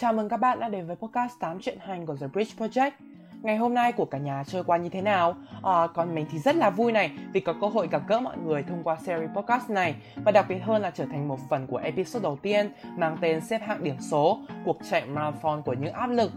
Chào 0.00 0.12
mừng 0.12 0.28
các 0.28 0.36
bạn 0.36 0.60
đã 0.60 0.68
đến 0.68 0.86
với 0.86 0.96
podcast 0.96 1.32
8 1.40 1.58
chuyện 1.60 1.78
hành 1.80 2.06
của 2.06 2.16
The 2.16 2.26
Bridge 2.26 2.54
Project. 2.58 2.90
Ngày 3.42 3.56
hôm 3.56 3.74
nay 3.74 3.92
của 3.92 4.04
cả 4.04 4.18
nhà 4.18 4.44
chơi 4.46 4.64
qua 4.64 4.76
như 4.76 4.88
thế 4.88 5.02
nào? 5.02 5.36
À, 5.62 5.86
còn 5.94 6.14
mình 6.14 6.26
thì 6.30 6.38
rất 6.38 6.56
là 6.56 6.70
vui 6.70 6.92
này 6.92 7.10
vì 7.32 7.40
có 7.40 7.54
cơ 7.60 7.66
hội 7.66 7.88
gặp 7.90 8.02
gỡ 8.08 8.20
mọi 8.20 8.38
người 8.38 8.62
thông 8.62 8.82
qua 8.82 8.96
series 8.96 9.30
podcast 9.34 9.70
này 9.70 9.94
và 10.24 10.32
đặc 10.32 10.46
biệt 10.48 10.58
hơn 10.58 10.82
là 10.82 10.90
trở 10.90 11.04
thành 11.04 11.28
một 11.28 11.38
phần 11.50 11.66
của 11.66 11.76
episode 11.76 12.22
đầu 12.22 12.38
tiên 12.42 12.72
mang 12.96 13.16
tên 13.20 13.40
xếp 13.40 13.62
hạng 13.66 13.84
điểm 13.84 13.96
số, 14.10 14.38
cuộc 14.64 14.78
chạy 14.90 15.06
marathon 15.06 15.62
của 15.62 15.72
những 15.72 15.92
áp 15.92 16.06
lực. 16.06 16.32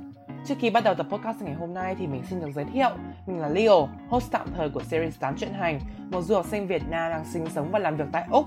Trước 0.46 0.56
khi 0.60 0.70
bắt 0.70 0.84
đầu 0.84 0.96
tập 0.96 1.08
podcast 1.10 1.42
ngày 1.42 1.54
hôm 1.54 1.74
nay 1.74 1.96
thì 2.00 2.08
mình 2.08 2.24
xin 2.30 2.42
được 2.42 2.52
giới 2.56 2.66
thiệu 2.66 2.90
Mình 3.28 3.40
là 3.40 3.50
Leo, 3.50 3.90
host 4.10 4.32
tạm 4.32 4.48
thời 4.58 4.70
của 4.70 4.84
series 4.84 5.20
8 5.20 5.36
chuyện 5.38 5.54
hành 5.54 5.80
Một 6.12 6.22
du 6.22 6.36
học 6.36 6.46
sinh 6.46 6.68
Việt 6.68 6.82
Nam 6.90 7.12
đang 7.12 7.26
sinh 7.26 7.46
sống 7.56 7.72
và 7.72 7.80
làm 7.80 7.98
việc 7.98 8.08
tại 8.12 8.28
Úc 8.32 8.46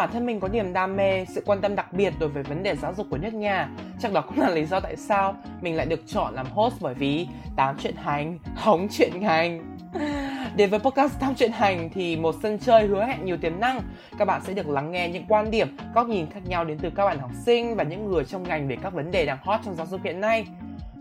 bản 0.00 0.10
thân 0.12 0.26
mình 0.26 0.40
có 0.40 0.48
niềm 0.48 0.72
đam 0.72 0.96
mê, 0.96 1.24
sự 1.24 1.42
quan 1.46 1.60
tâm 1.60 1.74
đặc 1.74 1.92
biệt 1.92 2.12
đối 2.18 2.28
với 2.28 2.42
vấn 2.42 2.62
đề 2.62 2.76
giáo 2.76 2.94
dục 2.94 3.06
của 3.10 3.18
nước 3.18 3.34
nhà. 3.34 3.68
Chắc 4.00 4.12
đó 4.12 4.20
cũng 4.20 4.40
là 4.40 4.50
lý 4.50 4.64
do 4.64 4.80
tại 4.80 4.96
sao 4.96 5.34
mình 5.60 5.76
lại 5.76 5.86
được 5.86 6.00
chọn 6.06 6.34
làm 6.34 6.46
host 6.46 6.74
bởi 6.80 6.94
vì 6.94 7.28
tám 7.56 7.76
chuyện 7.78 7.94
hành, 7.96 8.38
hóng 8.54 8.88
chuyện 8.90 9.10
ngành. 9.20 9.76
Đến 10.56 10.70
với 10.70 10.78
podcast 10.78 11.20
Tám 11.20 11.34
Chuyện 11.34 11.52
Hành 11.52 11.90
thì 11.94 12.16
một 12.16 12.34
sân 12.42 12.58
chơi 12.58 12.86
hứa 12.86 13.04
hẹn 13.04 13.24
nhiều 13.24 13.36
tiềm 13.36 13.60
năng. 13.60 13.80
Các 14.18 14.24
bạn 14.24 14.40
sẽ 14.44 14.52
được 14.52 14.68
lắng 14.68 14.92
nghe 14.92 15.08
những 15.08 15.24
quan 15.28 15.50
điểm, 15.50 15.76
góc 15.94 16.08
nhìn 16.08 16.30
khác 16.30 16.40
nhau 16.46 16.64
đến 16.64 16.78
từ 16.78 16.90
các 16.90 17.04
bạn 17.04 17.18
học 17.18 17.30
sinh 17.46 17.76
và 17.76 17.84
những 17.84 18.10
người 18.10 18.24
trong 18.24 18.42
ngành 18.42 18.68
về 18.68 18.76
các 18.82 18.92
vấn 18.92 19.10
đề 19.10 19.26
đang 19.26 19.38
hot 19.42 19.60
trong 19.64 19.74
giáo 19.74 19.86
dục 19.86 20.00
hiện 20.04 20.20
nay. 20.20 20.46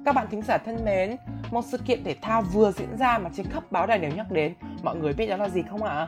Các 0.05 0.15
bạn 0.15 0.27
thính 0.31 0.41
giả 0.41 0.57
thân 0.57 0.85
mến, 0.85 1.15
một 1.51 1.65
sự 1.65 1.77
kiện 1.77 2.03
thể 2.03 2.15
thao 2.21 2.41
vừa 2.41 2.71
diễn 2.71 2.97
ra 2.97 3.17
mà 3.17 3.29
trên 3.35 3.45
khắp 3.45 3.63
báo 3.71 3.87
đài 3.87 3.99
đều 3.99 4.11
nhắc 4.11 4.31
đến, 4.31 4.53
mọi 4.83 4.95
người 4.95 5.13
biết 5.13 5.27
đó 5.27 5.37
là 5.37 5.49
gì 5.49 5.63
không 5.69 5.83
ạ? 5.83 5.95
À? 5.95 6.07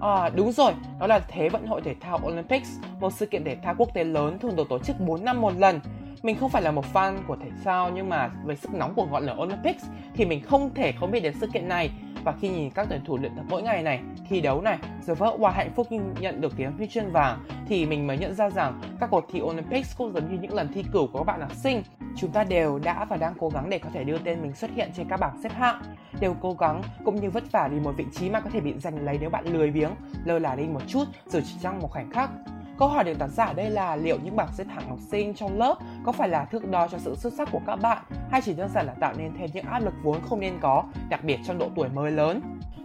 À, 0.00 0.30
đúng 0.34 0.52
rồi, 0.52 0.72
đó 1.00 1.06
là 1.06 1.18
Thế 1.28 1.48
vận 1.48 1.66
hội 1.66 1.80
thể 1.84 1.94
thao 2.00 2.20
Olympics, 2.26 2.68
một 3.00 3.12
sự 3.12 3.26
kiện 3.26 3.44
thể 3.44 3.56
thao 3.62 3.74
quốc 3.78 3.94
tế 3.94 4.04
lớn 4.04 4.38
thường 4.38 4.56
được 4.56 4.68
tổ 4.68 4.78
chức 4.78 5.00
4 5.00 5.24
năm 5.24 5.40
một 5.40 5.52
lần. 5.58 5.80
Mình 6.22 6.36
không 6.36 6.50
phải 6.50 6.62
là 6.62 6.70
một 6.70 6.84
fan 6.92 7.16
của 7.26 7.36
thể 7.36 7.50
thao 7.64 7.90
nhưng 7.90 8.08
mà 8.08 8.30
với 8.44 8.56
sức 8.56 8.74
nóng 8.74 8.94
của 8.94 9.06
ngọn 9.06 9.26
lửa 9.26 9.36
Olympics 9.38 9.84
thì 10.14 10.24
mình 10.24 10.40
không 10.42 10.74
thể 10.74 10.92
không 10.92 11.10
biết 11.10 11.20
đến 11.20 11.34
sự 11.40 11.46
kiện 11.52 11.68
này 11.68 11.90
và 12.28 12.34
khi 12.40 12.48
nhìn 12.48 12.70
các 12.70 12.86
tuyển 12.90 13.04
thủ 13.04 13.18
luyện 13.18 13.36
tập 13.36 13.44
mỗi 13.48 13.62
ngày 13.62 13.82
này, 13.82 14.00
thi 14.28 14.40
đấu 14.40 14.60
này, 14.60 14.78
rồi 15.06 15.16
vỡ 15.16 15.36
hòa 15.38 15.50
hạnh 15.50 15.70
phúc 15.76 15.86
nhận 16.20 16.40
được 16.40 16.56
tiếng 16.56 16.72
huy 16.72 16.86
chương 16.86 17.12
vàng 17.12 17.38
thì 17.68 17.86
mình 17.86 18.06
mới 18.06 18.18
nhận 18.18 18.34
ra 18.34 18.50
rằng 18.50 18.80
các 19.00 19.10
cuộc 19.10 19.24
thi 19.32 19.40
Olympics 19.40 19.98
cũng 19.98 20.12
giống 20.12 20.30
như 20.30 20.38
những 20.40 20.54
lần 20.54 20.72
thi 20.72 20.84
cử 20.92 21.06
của 21.12 21.18
các 21.18 21.24
bạn 21.24 21.40
học 21.40 21.54
sinh. 21.54 21.82
Chúng 22.16 22.30
ta 22.30 22.44
đều 22.44 22.78
đã 22.78 23.04
và 23.04 23.16
đang 23.16 23.34
cố 23.38 23.48
gắng 23.48 23.70
để 23.70 23.78
có 23.78 23.90
thể 23.92 24.04
đưa 24.04 24.18
tên 24.18 24.42
mình 24.42 24.52
xuất 24.52 24.70
hiện 24.74 24.90
trên 24.96 25.08
các 25.08 25.20
bảng 25.20 25.42
xếp 25.42 25.52
hạng, 25.52 25.82
đều 26.20 26.34
cố 26.40 26.56
gắng 26.58 26.82
cũng 27.04 27.16
như 27.16 27.30
vất 27.30 27.52
vả 27.52 27.68
vì 27.72 27.80
một 27.80 27.92
vị 27.96 28.04
trí 28.12 28.30
mà 28.30 28.40
có 28.40 28.50
thể 28.50 28.60
bị 28.60 28.74
giành 28.78 29.04
lấy 29.04 29.18
nếu 29.20 29.30
bạn 29.30 29.44
lười 29.46 29.70
biếng, 29.70 29.90
lơ 30.24 30.38
là 30.38 30.56
đi 30.56 30.64
một 30.64 30.82
chút 30.86 31.04
rồi 31.26 31.42
chỉ 31.46 31.54
trong 31.62 31.78
một 31.78 31.90
khoảnh 31.90 32.10
khắc 32.10 32.30
Câu 32.78 32.88
hỏi 32.88 33.04
được 33.04 33.18
đặt 33.18 33.28
ra 33.28 33.44
ở 33.44 33.54
đây 33.54 33.70
là 33.70 33.96
liệu 33.96 34.18
những 34.24 34.36
bảng 34.36 34.52
xếp 34.52 34.66
hạng 34.68 34.88
học 34.88 34.98
sinh 35.10 35.34
trong 35.34 35.58
lớp 35.58 35.74
có 36.04 36.12
phải 36.12 36.28
là 36.28 36.44
thước 36.44 36.70
đo 36.70 36.88
cho 36.88 36.98
sự 36.98 37.16
xuất 37.16 37.32
sắc 37.32 37.48
của 37.52 37.60
các 37.66 37.76
bạn 37.76 38.02
hay 38.30 38.40
chỉ 38.40 38.54
đơn 38.54 38.68
giản 38.74 38.86
là 38.86 38.92
tạo 38.92 39.12
nên 39.18 39.32
thêm 39.38 39.50
những 39.52 39.64
áp 39.64 39.78
lực 39.78 39.94
vốn 40.02 40.20
không 40.28 40.40
nên 40.40 40.54
có, 40.60 40.84
đặc 41.08 41.24
biệt 41.24 41.38
trong 41.44 41.58
độ 41.58 41.68
tuổi 41.74 41.88
mới 41.88 42.10
lớn? 42.10 42.40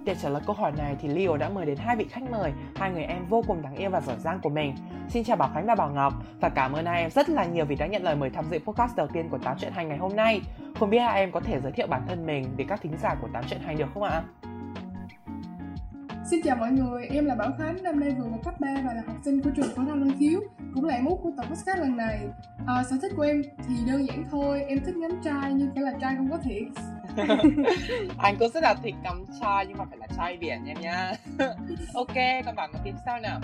Để 0.06 0.16
trả 0.16 0.30
lời 0.30 0.42
câu 0.46 0.56
hỏi 0.56 0.72
này 0.78 0.96
thì 1.02 1.08
Leo 1.08 1.38
đã 1.38 1.50
mời 1.50 1.66
đến 1.66 1.78
hai 1.78 1.96
vị 1.96 2.06
khách 2.10 2.32
mời, 2.32 2.52
hai 2.76 2.92
người 2.92 3.04
em 3.04 3.26
vô 3.30 3.44
cùng 3.48 3.62
đáng 3.62 3.76
yêu 3.76 3.90
và 3.90 4.02
giỏi 4.02 4.16
giang 4.20 4.40
của 4.40 4.50
mình. 4.50 4.76
Xin 5.10 5.24
chào 5.24 5.38
Bảo 5.38 5.50
Khánh 5.54 5.66
và 5.66 5.76
Bảo 5.76 5.90
Ngọc 5.90 6.14
và 6.42 6.50
cảm 6.50 6.74
ơn 6.74 6.86
hai 6.86 7.02
em 7.02 7.10
rất 7.10 7.30
là 7.30 7.46
nhiều 7.46 7.66
vì 7.66 7.76
đã 7.76 7.88
nhận 7.88 8.04
lời 8.04 8.16
mời 8.16 8.30
tham 8.30 8.46
dự 8.52 8.60
podcast 8.60 8.96
đầu 8.96 9.08
tiên 9.08 9.30
của 9.30 9.38
Tám 9.38 9.58
Chuyện 9.60 9.74
Hành 9.74 9.90
ngày 9.90 9.98
hôm 9.98 10.16
nay. 10.16 10.42
Không 10.80 10.90
biết 10.90 11.00
hai 11.00 11.20
em 11.20 11.32
có 11.32 11.40
thể 11.40 11.60
giới 11.60 11.72
thiệu 11.72 11.88
bản 11.88 12.02
thân 12.08 12.26
mình 12.26 12.54
để 12.56 12.66
các 12.68 12.82
thính 12.82 12.98
giả 13.02 13.16
của 13.22 13.28
Tám 13.34 13.44
Chuyện 13.50 13.62
Hành 13.62 13.78
được 13.78 13.88
không 13.94 14.04
ạ? 14.04 14.24
Xin 16.26 16.42
chào 16.44 16.56
mọi 16.56 16.72
người, 16.72 17.08
em 17.08 17.26
là 17.26 17.36
Bảo 17.36 17.52
Khánh, 17.58 17.84
năm 17.84 18.00
nay 18.00 18.12
vừa 18.12 18.30
vào 18.30 18.40
cấp 18.44 18.54
3 18.60 18.68
và 18.86 18.94
là 18.94 19.02
học 19.08 19.16
sinh 19.26 19.42
của 19.42 19.50
trường 19.56 19.76
phổ 19.76 19.84
thông 19.84 20.04
Lăng 20.04 20.18
Khiếu 20.20 20.40
Cũng 20.74 20.86
là 20.86 20.96
em 20.96 21.06
út 21.06 21.20
của 21.24 21.32
tập 21.38 21.46
podcast 21.50 21.80
lần 21.80 21.98
này. 21.98 22.20
À, 22.68 22.84
Sở 22.84 22.96
thích 23.02 23.12
của 23.16 23.24
em 23.24 23.42
thì 23.68 23.76
đơn 23.88 24.08
giản 24.08 24.24
thôi, 24.32 24.64
em 24.68 24.80
thích 24.86 24.96
ngắm 24.96 25.12
trai 25.24 25.54
nhưng 25.54 25.70
phải 25.76 25.84
là 25.84 25.94
trai 26.02 26.16
không 26.18 26.32
có 26.32 26.38
thiệt. 26.38 26.64
Anh 28.18 28.36
cũng 28.40 28.50
rất 28.54 28.64
là 28.64 28.76
thích 28.84 28.96
ngắm 29.04 29.26
trai 29.42 29.66
nhưng 29.66 29.78
mà 29.78 29.86
phải 29.86 29.98
là 29.98 30.08
trai 30.18 30.38
biển 30.38 30.66
em 30.66 30.78
nha. 30.82 31.12
Ok, 31.94 32.16
còn 32.46 32.56
Bảo 32.56 32.68
Ngọc 32.74 32.81
tiếp 32.84 32.94
sao 33.06 33.20
nào? 33.20 33.40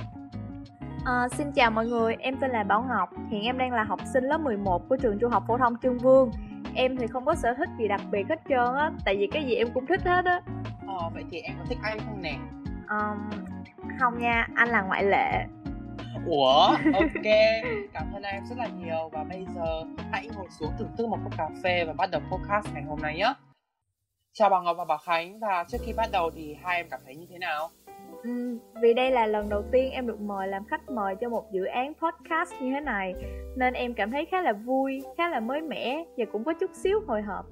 À, 1.05 1.27
xin 1.37 1.51
chào 1.51 1.71
mọi 1.71 1.85
người, 1.85 2.15
em 2.19 2.35
tên 2.41 2.51
là 2.51 2.63
Bảo 2.63 2.85
Ngọc. 2.89 3.09
Hiện 3.31 3.43
em 3.43 3.57
đang 3.57 3.71
là 3.71 3.83
học 3.83 3.99
sinh 4.13 4.23
lớp 4.23 4.37
11 4.37 4.89
của 4.89 4.97
trường 4.97 5.19
trung 5.19 5.31
học 5.31 5.43
phổ 5.47 5.57
thông 5.57 5.73
Trương 5.83 5.97
Vương. 5.97 6.31
Em 6.75 6.97
thì 6.97 7.07
không 7.07 7.25
có 7.25 7.35
sở 7.35 7.53
thích 7.57 7.69
gì 7.79 7.87
đặc 7.87 8.01
biệt 8.11 8.23
hết 8.29 8.39
trơn 8.49 8.75
á 8.75 8.91
Tại 9.05 9.15
vì 9.17 9.27
cái 9.31 9.45
gì 9.45 9.55
em 9.55 9.67
cũng 9.73 9.85
thích 9.85 10.01
hết 10.05 10.25
á. 10.25 10.41
Ờ, 10.87 11.09
vậy 11.13 11.23
thì 11.31 11.39
em 11.39 11.55
có 11.59 11.65
thích 11.69 11.77
anh 11.81 11.99
không 11.99 12.21
nè? 12.21 12.37
Um, 12.89 13.29
không 13.99 14.19
nha 14.19 14.47
anh 14.55 14.69
là 14.69 14.81
ngoại 14.81 15.03
lệ. 15.03 15.45
Ủa? 16.25 16.67
Ok 16.93 17.25
cảm 17.93 18.13
ơn 18.13 18.23
em 18.23 18.43
rất 18.45 18.57
là 18.57 18.67
nhiều. 18.67 19.09
Và 19.11 19.23
bây 19.23 19.45
giờ 19.55 19.83
hãy 20.11 20.29
ngồi 20.35 20.47
xuống 20.49 20.71
thưởng 20.79 20.91
thức 20.97 21.07
một 21.07 21.17
cốc 21.23 21.33
cà 21.37 21.49
phê 21.63 21.85
và 21.85 21.93
bắt 21.93 22.09
đầu 22.11 22.21
podcast 22.31 22.73
ngày 22.73 22.83
hôm 22.83 22.99
nay 23.01 23.17
nhé. 23.17 23.33
Chào 24.33 24.49
bà 24.49 24.61
ngọc 24.61 24.77
và 24.77 24.85
bà 24.85 24.97
khánh. 24.97 25.39
Và 25.39 25.65
trước 25.67 25.77
khi 25.85 25.93
bắt 25.93 26.09
đầu 26.11 26.31
thì 26.35 26.57
hai 26.63 26.77
em 26.77 26.89
cảm 26.89 26.99
thấy 27.05 27.15
như 27.15 27.25
thế 27.29 27.37
nào? 27.37 27.69
Ừ, 28.23 28.59
vì 28.81 28.93
đây 28.93 29.11
là 29.11 29.25
lần 29.25 29.49
đầu 29.49 29.63
tiên 29.71 29.91
em 29.91 30.07
được 30.07 30.21
mời 30.21 30.47
làm 30.47 30.65
khách 30.65 30.89
mời 30.89 31.15
cho 31.21 31.29
một 31.29 31.51
dự 31.51 31.65
án 31.65 31.93
podcast 31.93 32.53
như 32.61 32.71
thế 32.73 32.79
này 32.79 33.13
nên 33.55 33.73
em 33.73 33.93
cảm 33.93 34.11
thấy 34.11 34.25
khá 34.31 34.41
là 34.41 34.53
vui, 34.53 35.03
khá 35.17 35.29
là 35.29 35.39
mới 35.39 35.61
mẻ 35.61 36.03
và 36.17 36.25
cũng 36.31 36.43
có 36.43 36.53
chút 36.59 36.71
xíu 36.73 36.99
hồi 37.07 37.21
hộp 37.21 37.45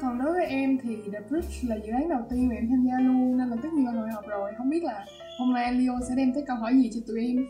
còn 0.00 0.18
đối 0.18 0.32
với 0.32 0.46
em 0.46 0.78
thì 0.82 0.96
The 1.12 1.20
Bridge 1.28 1.68
là 1.68 1.76
dự 1.76 1.92
án 1.92 2.08
đầu 2.08 2.20
tiên 2.30 2.48
mà 2.48 2.54
em 2.54 2.68
tham 2.70 2.86
gia 2.86 3.00
luôn 3.00 3.36
nên 3.36 3.48
là 3.48 3.56
tất 3.62 3.68
nhiên 3.72 3.86
là 3.86 3.92
hồi 3.92 4.08
hộp 4.14 4.26
rồi. 4.26 4.52
Không 4.58 4.70
biết 4.70 4.84
là 4.84 5.04
hôm 5.38 5.52
nay 5.52 5.72
Leo 5.72 5.94
sẽ 6.08 6.14
đem 6.16 6.32
tới 6.34 6.44
câu 6.46 6.56
hỏi 6.56 6.72
gì 6.74 6.90
cho 6.94 7.00
tụi 7.06 7.26
em? 7.26 7.46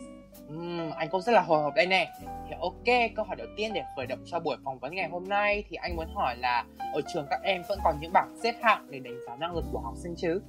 Uhm, 0.53 0.91
anh 0.95 1.07
cũng 1.11 1.21
rất 1.21 1.31
là 1.31 1.41
hồi 1.41 1.63
hộp 1.63 1.75
đây 1.75 1.85
nè. 1.85 2.11
Thì 2.49 2.55
ok 2.59 3.11
câu 3.15 3.25
hỏi 3.25 3.35
đầu 3.35 3.47
tiên 3.57 3.71
để 3.73 3.83
khởi 3.95 4.05
động 4.05 4.19
cho 4.25 4.39
buổi 4.39 4.57
phỏng 4.63 4.79
vấn 4.79 4.95
ngày 4.95 5.09
hôm 5.09 5.23
nay 5.29 5.63
thì 5.69 5.75
anh 5.75 5.95
muốn 5.95 6.07
hỏi 6.15 6.35
là 6.37 6.65
ở 6.93 7.01
trường 7.13 7.25
các 7.29 7.41
em 7.43 7.61
vẫn 7.69 7.79
còn 7.83 7.95
những 8.01 8.13
bảng 8.13 8.35
xếp 8.43 8.53
hạng 8.61 8.91
để 8.91 8.99
đánh 8.99 9.19
giá 9.27 9.35
năng 9.35 9.55
lực 9.55 9.65
của 9.71 9.79
học 9.79 9.93
sinh 9.97 10.15
chứ? 10.17 10.41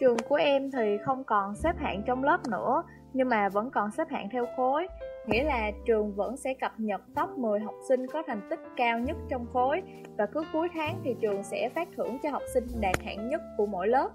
Trường 0.00 0.16
của 0.28 0.34
em 0.34 0.70
thì 0.70 0.98
không 1.04 1.24
còn 1.24 1.56
xếp 1.56 1.72
hạng 1.78 2.02
trong 2.06 2.24
lớp 2.24 2.40
nữa 2.48 2.82
nhưng 3.12 3.28
mà 3.28 3.48
vẫn 3.48 3.70
còn 3.70 3.90
xếp 3.90 4.08
hạng 4.10 4.28
theo 4.32 4.46
khối 4.56 4.86
nghĩa 5.26 5.44
là 5.44 5.70
trường 5.86 6.14
vẫn 6.14 6.36
sẽ 6.36 6.54
cập 6.54 6.80
nhật 6.80 7.00
top 7.16 7.38
10 7.38 7.60
học 7.60 7.74
sinh 7.88 8.06
có 8.06 8.22
thành 8.26 8.40
tích 8.50 8.60
cao 8.76 8.98
nhất 8.98 9.16
trong 9.30 9.46
khối 9.52 9.82
và 10.16 10.26
cứ 10.26 10.42
cuối 10.52 10.68
tháng 10.74 11.00
thì 11.04 11.14
trường 11.20 11.42
sẽ 11.42 11.68
phát 11.74 11.88
thưởng 11.96 12.18
cho 12.22 12.30
học 12.30 12.42
sinh 12.54 12.64
đạt 12.80 13.02
hạng 13.04 13.28
nhất 13.28 13.40
của 13.56 13.66
mỗi 13.66 13.88
lớp. 13.88 14.10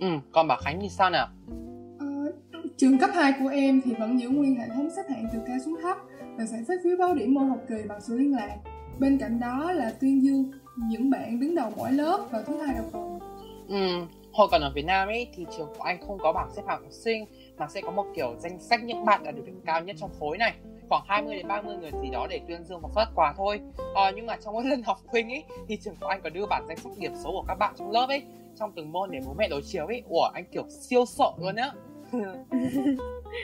Ừ, 0.00 0.06
còn 0.32 0.48
bà 0.48 0.56
Khánh 0.56 0.78
thì 0.80 0.88
sao 0.88 1.10
nào? 1.10 1.28
Ờ, 1.98 2.06
trường 2.76 2.98
cấp 2.98 3.10
2 3.14 3.32
của 3.40 3.48
em 3.48 3.80
thì 3.84 3.94
vẫn 3.94 4.20
giữ 4.20 4.28
nguyên 4.28 4.54
hệ 4.54 4.68
thống 4.74 4.90
xếp 4.96 5.02
hạng 5.08 5.26
từ 5.32 5.38
cao 5.46 5.56
xuống 5.64 5.76
thấp 5.82 5.96
và 6.38 6.46
sẽ 6.46 6.56
phát 6.68 6.74
phiếu 6.84 6.96
báo 6.96 7.14
điểm 7.14 7.34
môn 7.34 7.48
học 7.48 7.58
kỳ 7.68 7.74
bằng 7.88 8.00
số 8.00 8.14
liên 8.14 8.34
lạc. 8.34 8.56
Bên 8.98 9.18
cạnh 9.18 9.40
đó 9.40 9.72
là 9.72 9.92
tuyên 10.00 10.22
dương 10.22 10.50
những 10.76 11.10
bạn 11.10 11.40
đứng 11.40 11.54
đầu 11.54 11.70
mỗi 11.76 11.92
lớp 11.92 12.26
vào 12.30 12.42
thứ 12.42 12.56
hai 12.56 12.74
đầu 12.74 12.84
tuần. 12.92 13.18
Ừ, 13.68 14.06
hồi 14.32 14.48
còn 14.50 14.60
ở 14.60 14.70
Việt 14.74 14.84
Nam 14.84 15.08
ấy 15.08 15.28
thì 15.34 15.46
trường 15.56 15.68
của 15.78 15.84
anh 15.84 16.00
không 16.06 16.18
có 16.18 16.32
bảng 16.32 16.50
xếp 16.56 16.62
hạng 16.66 16.82
học 16.82 16.92
sinh 16.92 17.24
mà 17.58 17.66
sẽ 17.68 17.80
có 17.80 17.90
một 17.90 18.06
kiểu 18.16 18.34
danh 18.38 18.60
sách 18.60 18.82
những 18.84 19.04
bạn 19.04 19.24
đạt 19.24 19.34
được 19.34 19.42
điểm 19.46 19.60
cao 19.66 19.80
nhất 19.80 19.96
trong 19.98 20.10
khối 20.20 20.38
này. 20.38 20.54
Khoảng 20.88 21.02
20 21.06 21.36
đến 21.36 21.48
30 21.48 21.76
người 21.76 21.90
gì 22.02 22.10
đó 22.10 22.26
để 22.30 22.40
tuyên 22.48 22.64
dương 22.64 22.80
và 22.82 22.88
phát 22.94 23.06
quà 23.14 23.34
thôi. 23.36 23.60
À, 23.94 24.10
nhưng 24.16 24.26
mà 24.26 24.36
trong 24.44 24.54
mỗi 24.54 24.64
lần 24.64 24.82
học 24.82 24.98
huynh 25.06 25.30
ấy 25.30 25.44
thì 25.68 25.76
trường 25.76 25.94
của 26.00 26.06
anh 26.06 26.20
có 26.22 26.30
đưa 26.30 26.46
bản 26.46 26.64
danh 26.68 26.76
sách 26.76 26.92
điểm 26.98 27.12
số 27.24 27.30
của 27.32 27.44
các 27.48 27.54
bạn 27.54 27.74
trong 27.78 27.90
lớp 27.90 28.06
ấy 28.08 28.22
trong 28.58 28.72
từng 28.76 28.92
môn 28.92 29.10
để 29.10 29.20
bố 29.26 29.34
mẹ 29.38 29.48
đối 29.48 29.62
chiếu 29.62 29.86
ấy. 29.86 30.02
Ủa 30.08 30.30
anh 30.34 30.44
kiểu 30.52 30.64
siêu 30.68 31.04
sợ 31.06 31.32
luôn 31.38 31.56
á. 31.56 31.72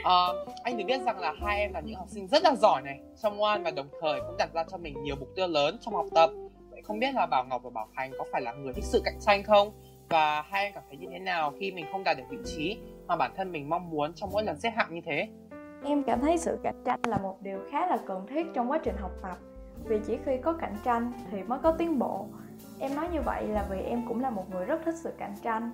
À, 0.05 0.27
anh 0.63 0.77
được 0.77 0.85
biết 0.87 1.01
rằng 1.03 1.19
là 1.19 1.35
hai 1.41 1.59
em 1.59 1.73
là 1.73 1.81
những 1.81 1.97
học 1.97 2.09
sinh 2.09 2.29
rất 2.29 2.43
là 2.43 2.55
giỏi 2.55 2.83
này 2.83 3.01
chăm 3.23 3.37
ngoan 3.37 3.63
và 3.63 3.71
đồng 3.71 3.89
thời 4.01 4.21
cũng 4.21 4.37
đặt 4.37 4.51
ra 4.55 4.65
cho 4.71 4.77
mình 4.77 5.03
nhiều 5.03 5.17
mục 5.21 5.29
tiêu 5.37 5.47
lớn 5.47 5.79
trong 5.81 5.95
học 5.95 6.07
tập. 6.15 6.31
Vậy 6.71 6.83
không 6.83 6.99
biết 6.99 7.15
là 7.15 7.27
bảo 7.27 7.45
ngọc 7.45 7.63
và 7.65 7.71
bảo 7.71 7.89
khánh 7.97 8.13
có 8.19 8.25
phải 8.33 8.43
là 8.43 8.53
người 8.53 8.73
thích 8.73 8.85
sự 8.85 9.03
cạnh 9.05 9.19
tranh 9.21 9.43
không 9.43 9.73
và 10.09 10.43
hai 10.43 10.65
em 10.65 10.73
cảm 10.75 10.83
thấy 10.89 10.97
như 10.97 11.07
thế 11.11 11.19
nào 11.19 11.53
khi 11.61 11.73
mình 11.73 11.87
không 11.93 12.05
đạt 12.05 12.17
được 12.17 12.25
vị 12.31 12.39
trí 12.45 12.79
mà 13.07 13.17
bản 13.17 13.31
thân 13.37 13.53
mình 13.53 13.69
mong 13.69 13.91
muốn 13.91 14.13
trong 14.15 14.31
mỗi 14.33 14.45
lần 14.45 14.61
xếp 14.61 14.71
hạng 14.77 14.95
như 14.95 15.01
thế? 15.05 15.29
Em 15.85 16.03
cảm 16.03 16.21
thấy 16.21 16.39
sự 16.39 16.59
cạnh 16.63 16.83
tranh 16.85 17.01
là 17.07 17.19
một 17.19 17.43
điều 17.43 17.59
khá 17.71 17.87
là 17.87 17.99
cần 18.07 18.27
thiết 18.27 18.47
trong 18.55 18.71
quá 18.71 18.79
trình 18.85 18.97
học 19.01 19.11
tập. 19.23 19.37
Vì 19.85 19.99
chỉ 20.07 20.19
khi 20.25 20.37
có 20.37 20.53
cạnh 20.53 20.77
tranh 20.85 21.13
thì 21.31 21.43
mới 21.43 21.59
có 21.59 21.73
tiến 21.73 21.99
bộ. 21.99 22.27
Em 22.81 22.95
nói 22.95 23.09
như 23.13 23.21
vậy 23.21 23.49
là 23.49 23.67
vì 23.71 23.81
em 23.81 24.03
cũng 24.09 24.21
là 24.21 24.31
một 24.31 24.51
người 24.51 24.65
rất 24.65 24.81
thích 24.85 24.95
sự 25.03 25.13
cạnh 25.19 25.35
tranh. 25.43 25.71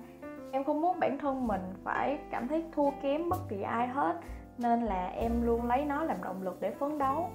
Em 0.51 0.63
không 0.63 0.81
muốn 0.81 0.99
bản 0.99 1.17
thân 1.17 1.47
mình 1.47 1.61
phải 1.83 2.17
cảm 2.31 2.47
thấy 2.47 2.63
thua 2.71 2.89
kém 3.01 3.29
bất 3.29 3.39
kỳ 3.49 3.61
ai 3.61 3.87
hết, 3.87 4.15
nên 4.57 4.81
là 4.81 5.07
em 5.07 5.41
luôn 5.41 5.65
lấy 5.65 5.85
nó 5.85 6.03
làm 6.03 6.17
động 6.23 6.41
lực 6.41 6.61
để 6.61 6.71
phấn 6.71 6.97
đấu. 6.97 7.29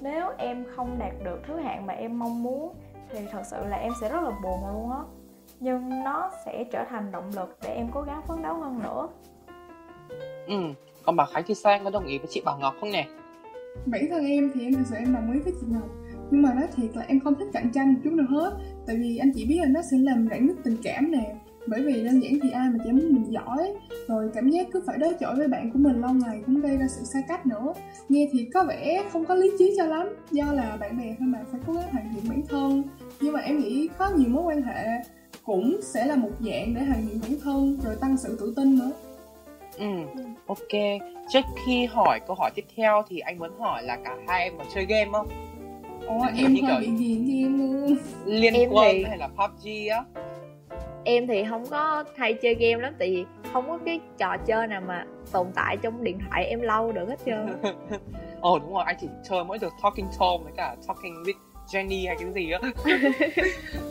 Nếu 0.00 0.30
em 0.38 0.64
không 0.76 0.98
đạt 0.98 1.12
được 1.24 1.40
thứ 1.46 1.56
hạng 1.56 1.86
mà 1.86 1.94
em 1.94 2.18
mong 2.18 2.42
muốn, 2.42 2.74
thì 3.10 3.18
thật 3.30 3.42
sự 3.44 3.64
là 3.66 3.76
em 3.76 3.92
sẽ 4.00 4.08
rất 4.08 4.22
là 4.22 4.30
buồn 4.42 4.60
luôn 4.72 4.90
á 4.90 4.98
nhưng 5.64 6.04
nó 6.04 6.30
sẽ 6.44 6.64
trở 6.72 6.84
thành 6.90 7.12
động 7.12 7.30
lực 7.36 7.58
để 7.62 7.68
em 7.68 7.88
cố 7.94 8.02
gắng 8.02 8.22
phấn 8.28 8.42
đấu 8.42 8.54
hơn 8.54 8.82
nữa. 8.82 9.08
Ừ 10.46 10.54
còn 11.04 11.16
bà 11.16 11.26
Khánh 11.26 11.44
thì 11.46 11.54
sao? 11.54 11.78
Có 11.84 11.90
đồng 11.90 12.06
ý 12.06 12.18
với 12.18 12.26
chị 12.30 12.42
Bảo 12.44 12.58
Ngọc 12.58 12.74
không 12.80 12.92
nè? 12.92 13.06
Bản 13.86 14.02
thân 14.10 14.26
em 14.26 14.50
thì 14.54 14.64
em 14.64 14.74
thực 14.74 14.86
sự 14.86 14.94
em 14.98 15.14
đồng 15.14 15.32
ý 15.32 15.40
với 15.40 15.52
chị 15.60 15.66
Ngọc. 15.70 15.88
Nhưng 16.30 16.42
mà 16.42 16.54
nói 16.54 16.66
thiệt 16.76 16.96
là 16.96 17.04
em 17.08 17.20
không 17.20 17.34
thích 17.34 17.48
cạnh 17.52 17.70
tranh 17.74 17.94
chút 18.04 18.12
nào 18.12 18.26
hết. 18.30 18.52
Tại 18.86 18.96
vì 18.96 19.16
anh 19.16 19.32
chị 19.34 19.46
biết 19.48 19.58
là 19.60 19.66
nó 19.68 19.82
sẽ 19.82 19.96
làm 19.98 20.28
rạn 20.30 20.46
nứt 20.46 20.56
tình 20.64 20.76
cảm 20.82 21.10
nè. 21.10 21.34
Bởi 21.66 21.82
vì 21.82 22.04
đơn 22.04 22.22
giản 22.22 22.32
thì 22.42 22.50
ai 22.50 22.68
mà 22.70 22.78
chả 22.84 22.92
muốn 22.92 23.12
mình 23.12 23.32
giỏi 23.32 23.72
rồi 24.08 24.30
cảm 24.34 24.50
giác 24.50 24.66
cứ 24.72 24.82
phải 24.86 24.98
đối 24.98 25.14
chọi 25.14 25.36
với 25.36 25.48
bạn 25.48 25.70
của 25.72 25.78
mình 25.78 26.00
lâu 26.00 26.10
ngày 26.14 26.42
cũng 26.46 26.60
gây 26.60 26.76
ra 26.76 26.86
sự 26.88 27.04
xa 27.04 27.18
cách 27.28 27.46
nữa. 27.46 27.72
Nghe 28.08 28.28
thì 28.32 28.48
có 28.54 28.64
vẻ 28.64 29.04
không 29.12 29.24
có 29.24 29.34
lý 29.34 29.50
trí 29.58 29.74
cho 29.76 29.86
lắm. 29.86 30.16
Do 30.30 30.52
là 30.52 30.76
bạn 30.80 30.98
bè 30.98 31.16
thôi 31.18 31.28
mà 31.28 31.38
phải 31.50 31.60
cố 31.66 31.72
gắng 31.72 31.88
hoàn 31.92 32.14
thiện 32.14 32.24
bản 32.28 32.42
thân. 32.48 32.82
Nhưng 33.20 33.32
mà 33.32 33.40
em 33.40 33.58
nghĩ 33.58 33.88
có 33.98 34.10
nhiều 34.16 34.28
mối 34.28 34.42
quan 34.42 34.62
hệ 34.62 34.84
cũng 35.46 35.76
sẽ 35.82 36.06
là 36.06 36.16
một 36.16 36.30
dạng 36.40 36.74
để 36.74 36.80
hoàn 36.82 37.06
thiện 37.08 37.20
bản 37.22 37.32
thân 37.44 37.78
rồi 37.84 37.96
tăng 38.00 38.16
sự 38.16 38.36
tự 38.40 38.52
tin 38.56 38.78
nữa 38.78 38.90
Ừ, 39.78 39.86
ok. 40.46 41.00
Trước 41.30 41.40
khi 41.66 41.86
hỏi 41.86 42.20
câu 42.26 42.36
hỏi 42.36 42.50
tiếp 42.54 42.64
theo 42.76 43.02
thì 43.08 43.18
anh 43.18 43.38
muốn 43.38 43.50
hỏi 43.58 43.82
là 43.82 43.96
cả 44.04 44.16
hai 44.28 44.42
em 44.42 44.58
có 44.58 44.64
chơi 44.74 44.84
game 44.84 45.10
không? 45.12 45.28
Ồ, 46.06 46.20
em 46.38 46.52
như 46.54 46.62
hơi 46.62 46.80
kiểu- 46.86 46.96
bị 46.96 47.04
ghiền 47.06 47.26
game 47.26 47.58
luôn 47.58 47.96
Liên 48.26 48.54
Em 48.54 48.70
quân 48.70 48.88
thì- 48.92 49.04
hay 49.04 49.18
là 49.18 49.28
PUBG 49.28 49.88
á? 49.90 50.04
em 51.04 51.26
thì 51.26 51.44
không 51.50 51.66
có 51.70 52.04
hay 52.16 52.34
chơi 52.34 52.54
game 52.54 52.82
lắm 52.82 52.94
tại 52.98 53.10
vì 53.10 53.24
không 53.52 53.66
có 53.68 53.78
cái 53.84 54.00
trò 54.18 54.36
chơi 54.46 54.66
nào 54.66 54.80
mà 54.86 55.04
tồn 55.32 55.46
tại 55.54 55.76
trong 55.76 56.04
điện 56.04 56.18
thoại 56.28 56.46
em 56.46 56.60
lâu 56.60 56.92
được 56.92 57.08
hết 57.08 57.18
trơn 57.26 57.46
Ồ 58.40 58.58
đúng 58.58 58.74
rồi, 58.74 58.82
anh 58.86 58.96
chỉ 59.00 59.06
chơi 59.28 59.44
mỗi 59.44 59.58
được 59.58 59.72
Talking 59.82 60.06
Tom 60.18 60.42
với 60.44 60.52
cả 60.56 60.76
Talking 60.88 61.22
with 61.22 61.34
Jenny 61.72 62.06
hay 62.06 62.16
cái 62.20 62.32
gì 62.32 62.50
á. 62.50 62.60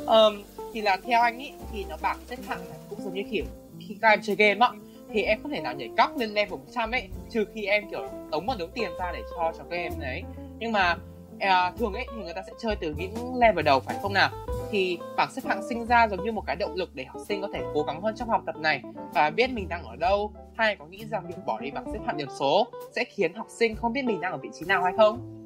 Ờm, 0.05 0.41
thì 0.73 0.81
là 0.81 0.97
theo 1.03 1.21
anh 1.21 1.39
ý 1.39 1.51
thì 1.71 1.85
nó 1.89 1.97
bảng 2.01 2.17
xếp 2.27 2.37
hạng 2.47 2.69
là 2.69 2.75
cũng 2.89 3.01
giống 3.01 3.13
như 3.13 3.23
kiểu 3.31 3.45
khi 3.79 3.97
các 4.01 4.09
em 4.09 4.19
chơi 4.23 4.35
game 4.35 4.59
á 4.59 4.71
thì 5.13 5.21
em 5.21 5.39
không 5.41 5.51
thể 5.51 5.61
nào 5.61 5.73
nhảy 5.73 5.89
cóc 5.97 6.17
lên 6.17 6.29
level 6.29 6.59
100 6.59 6.91
ấy 6.91 7.09
trừ 7.29 7.45
khi 7.53 7.65
em 7.65 7.89
kiểu 7.91 8.07
tống 8.31 8.45
một 8.45 8.53
đống 8.59 8.71
tiền 8.73 8.89
ra 8.99 9.11
để 9.13 9.21
cho 9.31 9.51
cho 9.57 9.63
các 9.69 9.75
em 9.75 9.93
đấy. 9.99 10.23
Nhưng 10.59 10.71
mà 10.71 10.95
à, 11.39 11.71
thường 11.79 11.93
ấy 11.93 12.05
thì 12.15 12.23
người 12.23 12.33
ta 12.33 12.41
sẽ 12.47 12.53
chơi 12.59 12.75
từ 12.75 12.95
những 12.97 13.35
level 13.35 13.65
đầu 13.65 13.79
phải 13.79 13.95
không 14.01 14.13
nào? 14.13 14.29
Thì 14.71 14.97
bảng 15.17 15.31
xếp 15.31 15.41
hạng 15.45 15.69
sinh 15.69 15.85
ra 15.85 16.07
giống 16.07 16.23
như 16.23 16.31
một 16.31 16.43
cái 16.47 16.55
động 16.55 16.75
lực 16.75 16.95
để 16.95 17.05
học 17.05 17.21
sinh 17.27 17.41
có 17.41 17.49
thể 17.53 17.59
cố 17.73 17.83
gắng 17.83 18.01
hơn 18.01 18.15
trong 18.15 18.29
học 18.29 18.43
tập 18.45 18.55
này. 18.55 18.81
Và 19.13 19.29
biết 19.29 19.49
mình 19.49 19.67
đang 19.69 19.83
ở 19.83 19.95
đâu 19.95 20.33
hay 20.57 20.75
có 20.75 20.85
nghĩ 20.85 21.05
rằng 21.11 21.27
việc 21.27 21.35
bỏ 21.45 21.59
đi 21.59 21.71
bảng 21.71 21.85
xếp 21.93 21.99
hạng 22.05 22.17
điểm 22.17 22.29
số 22.39 22.67
sẽ 22.95 23.03
khiến 23.03 23.33
học 23.33 23.47
sinh 23.49 23.75
không 23.75 23.93
biết 23.93 24.05
mình 24.05 24.21
đang 24.21 24.31
ở 24.31 24.37
vị 24.37 24.49
trí 24.59 24.65
nào 24.65 24.83
hay 24.83 24.93
không? 24.97 25.42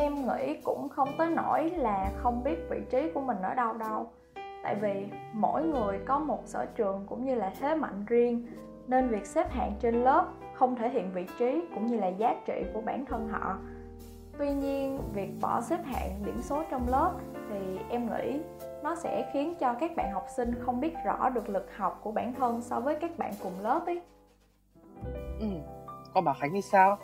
Em 0.00 0.26
nghĩ 0.26 0.54
cũng 0.64 0.88
không 0.88 1.08
tới 1.18 1.30
nỗi 1.30 1.70
là 1.70 2.12
không 2.16 2.44
biết 2.44 2.56
vị 2.70 2.80
trí 2.90 3.10
của 3.14 3.20
mình 3.20 3.36
ở 3.42 3.54
đâu 3.54 3.72
đâu. 3.72 4.10
Tại 4.62 4.74
vì 4.74 5.08
mỗi 5.32 5.62
người 5.62 5.98
có 6.06 6.18
một 6.18 6.42
sở 6.44 6.66
trường 6.66 7.06
cũng 7.08 7.24
như 7.24 7.34
là 7.34 7.52
thế 7.60 7.74
mạnh 7.74 8.04
riêng, 8.06 8.46
nên 8.86 9.08
việc 9.08 9.26
xếp 9.26 9.50
hạng 9.50 9.72
trên 9.80 9.94
lớp 9.94 10.26
không 10.54 10.76
thể 10.76 10.88
hiện 10.88 11.10
vị 11.14 11.26
trí 11.38 11.62
cũng 11.74 11.86
như 11.86 11.96
là 11.96 12.08
giá 12.08 12.34
trị 12.46 12.64
của 12.74 12.80
bản 12.80 13.04
thân 13.06 13.28
họ. 13.28 13.56
Tuy 14.38 14.52
nhiên, 14.52 14.98
việc 15.14 15.30
bỏ 15.40 15.60
xếp 15.60 15.78
hạng 15.84 16.22
điểm 16.24 16.42
số 16.42 16.62
trong 16.70 16.88
lớp 16.88 17.12
thì 17.50 17.78
em 17.88 18.06
nghĩ 18.06 18.40
nó 18.82 18.94
sẽ 18.94 19.30
khiến 19.32 19.54
cho 19.60 19.74
các 19.74 19.96
bạn 19.96 20.12
học 20.12 20.26
sinh 20.36 20.54
không 20.60 20.80
biết 20.80 20.94
rõ 21.04 21.28
được 21.28 21.48
lực 21.48 21.76
học 21.76 22.00
của 22.02 22.12
bản 22.12 22.34
thân 22.34 22.62
so 22.62 22.80
với 22.80 22.96
các 23.00 23.18
bạn 23.18 23.32
cùng 23.42 23.52
lớp 23.62 23.82
ấy. 23.86 24.00
Ừ. 25.40 25.46
còn 26.14 26.24
bà 26.24 26.34
khánh 26.34 26.50
thì 26.54 26.62
sao? 26.62 26.98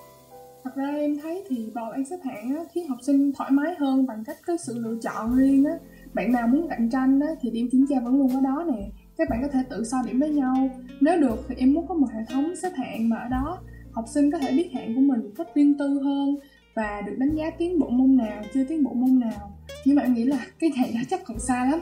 Thật 0.66 0.76
ra 0.76 0.94
em 0.96 1.16
thấy 1.22 1.44
thì 1.48 1.70
bỏ 1.74 1.90
bảng 1.90 2.04
xếp 2.04 2.16
hạng 2.24 2.56
á, 2.56 2.64
khiến 2.72 2.88
học 2.88 2.98
sinh 3.02 3.32
thoải 3.32 3.50
mái 3.50 3.74
hơn 3.78 4.06
bằng 4.06 4.24
cách 4.24 4.36
có 4.46 4.56
sự 4.56 4.78
lựa 4.78 4.96
chọn 5.02 5.36
riêng 5.36 5.64
á. 5.64 5.72
Bạn 6.14 6.32
nào 6.32 6.48
muốn 6.48 6.68
cạnh 6.68 6.90
tranh 6.90 7.20
á, 7.20 7.26
thì 7.40 7.50
điểm 7.50 7.68
kiểm 7.70 7.86
tra 7.88 8.00
vẫn 8.00 8.18
luôn 8.18 8.28
ở 8.28 8.40
đó 8.40 8.64
nè. 8.68 8.88
Các 9.16 9.28
bạn 9.30 9.42
có 9.42 9.48
thể 9.48 9.58
tự 9.70 9.84
so 9.84 9.96
điểm 10.06 10.20
với 10.20 10.30
nhau. 10.30 10.70
Nếu 11.00 11.20
được 11.20 11.44
thì 11.48 11.54
em 11.58 11.74
muốn 11.74 11.86
có 11.86 11.94
một 11.94 12.06
hệ 12.12 12.20
thống 12.28 12.56
xếp 12.62 12.70
hạng 12.76 13.08
mà 13.08 13.16
ở 13.16 13.28
đó 13.28 13.58
học 13.92 14.04
sinh 14.14 14.30
có 14.30 14.38
thể 14.38 14.52
biết 14.52 14.70
hạng 14.74 14.94
của 14.94 15.00
mình 15.00 15.20
cách 15.36 15.46
riêng 15.54 15.78
tư 15.78 16.00
hơn 16.04 16.36
và 16.74 17.00
được 17.06 17.14
đánh 17.18 17.34
giá 17.34 17.50
tiến 17.58 17.78
bộ 17.78 17.88
môn 17.88 18.16
nào, 18.16 18.42
chưa 18.54 18.64
tiến 18.64 18.84
bộ 18.84 18.92
môn 18.94 19.20
nào. 19.20 19.58
Nhưng 19.84 19.96
mà 19.96 20.02
em 20.02 20.14
nghĩ 20.14 20.24
là 20.24 20.46
cái 20.58 20.70
này 20.76 20.90
đó 20.94 21.00
chắc 21.10 21.20
còn 21.24 21.38
xa 21.38 21.68
lắm. 21.70 21.80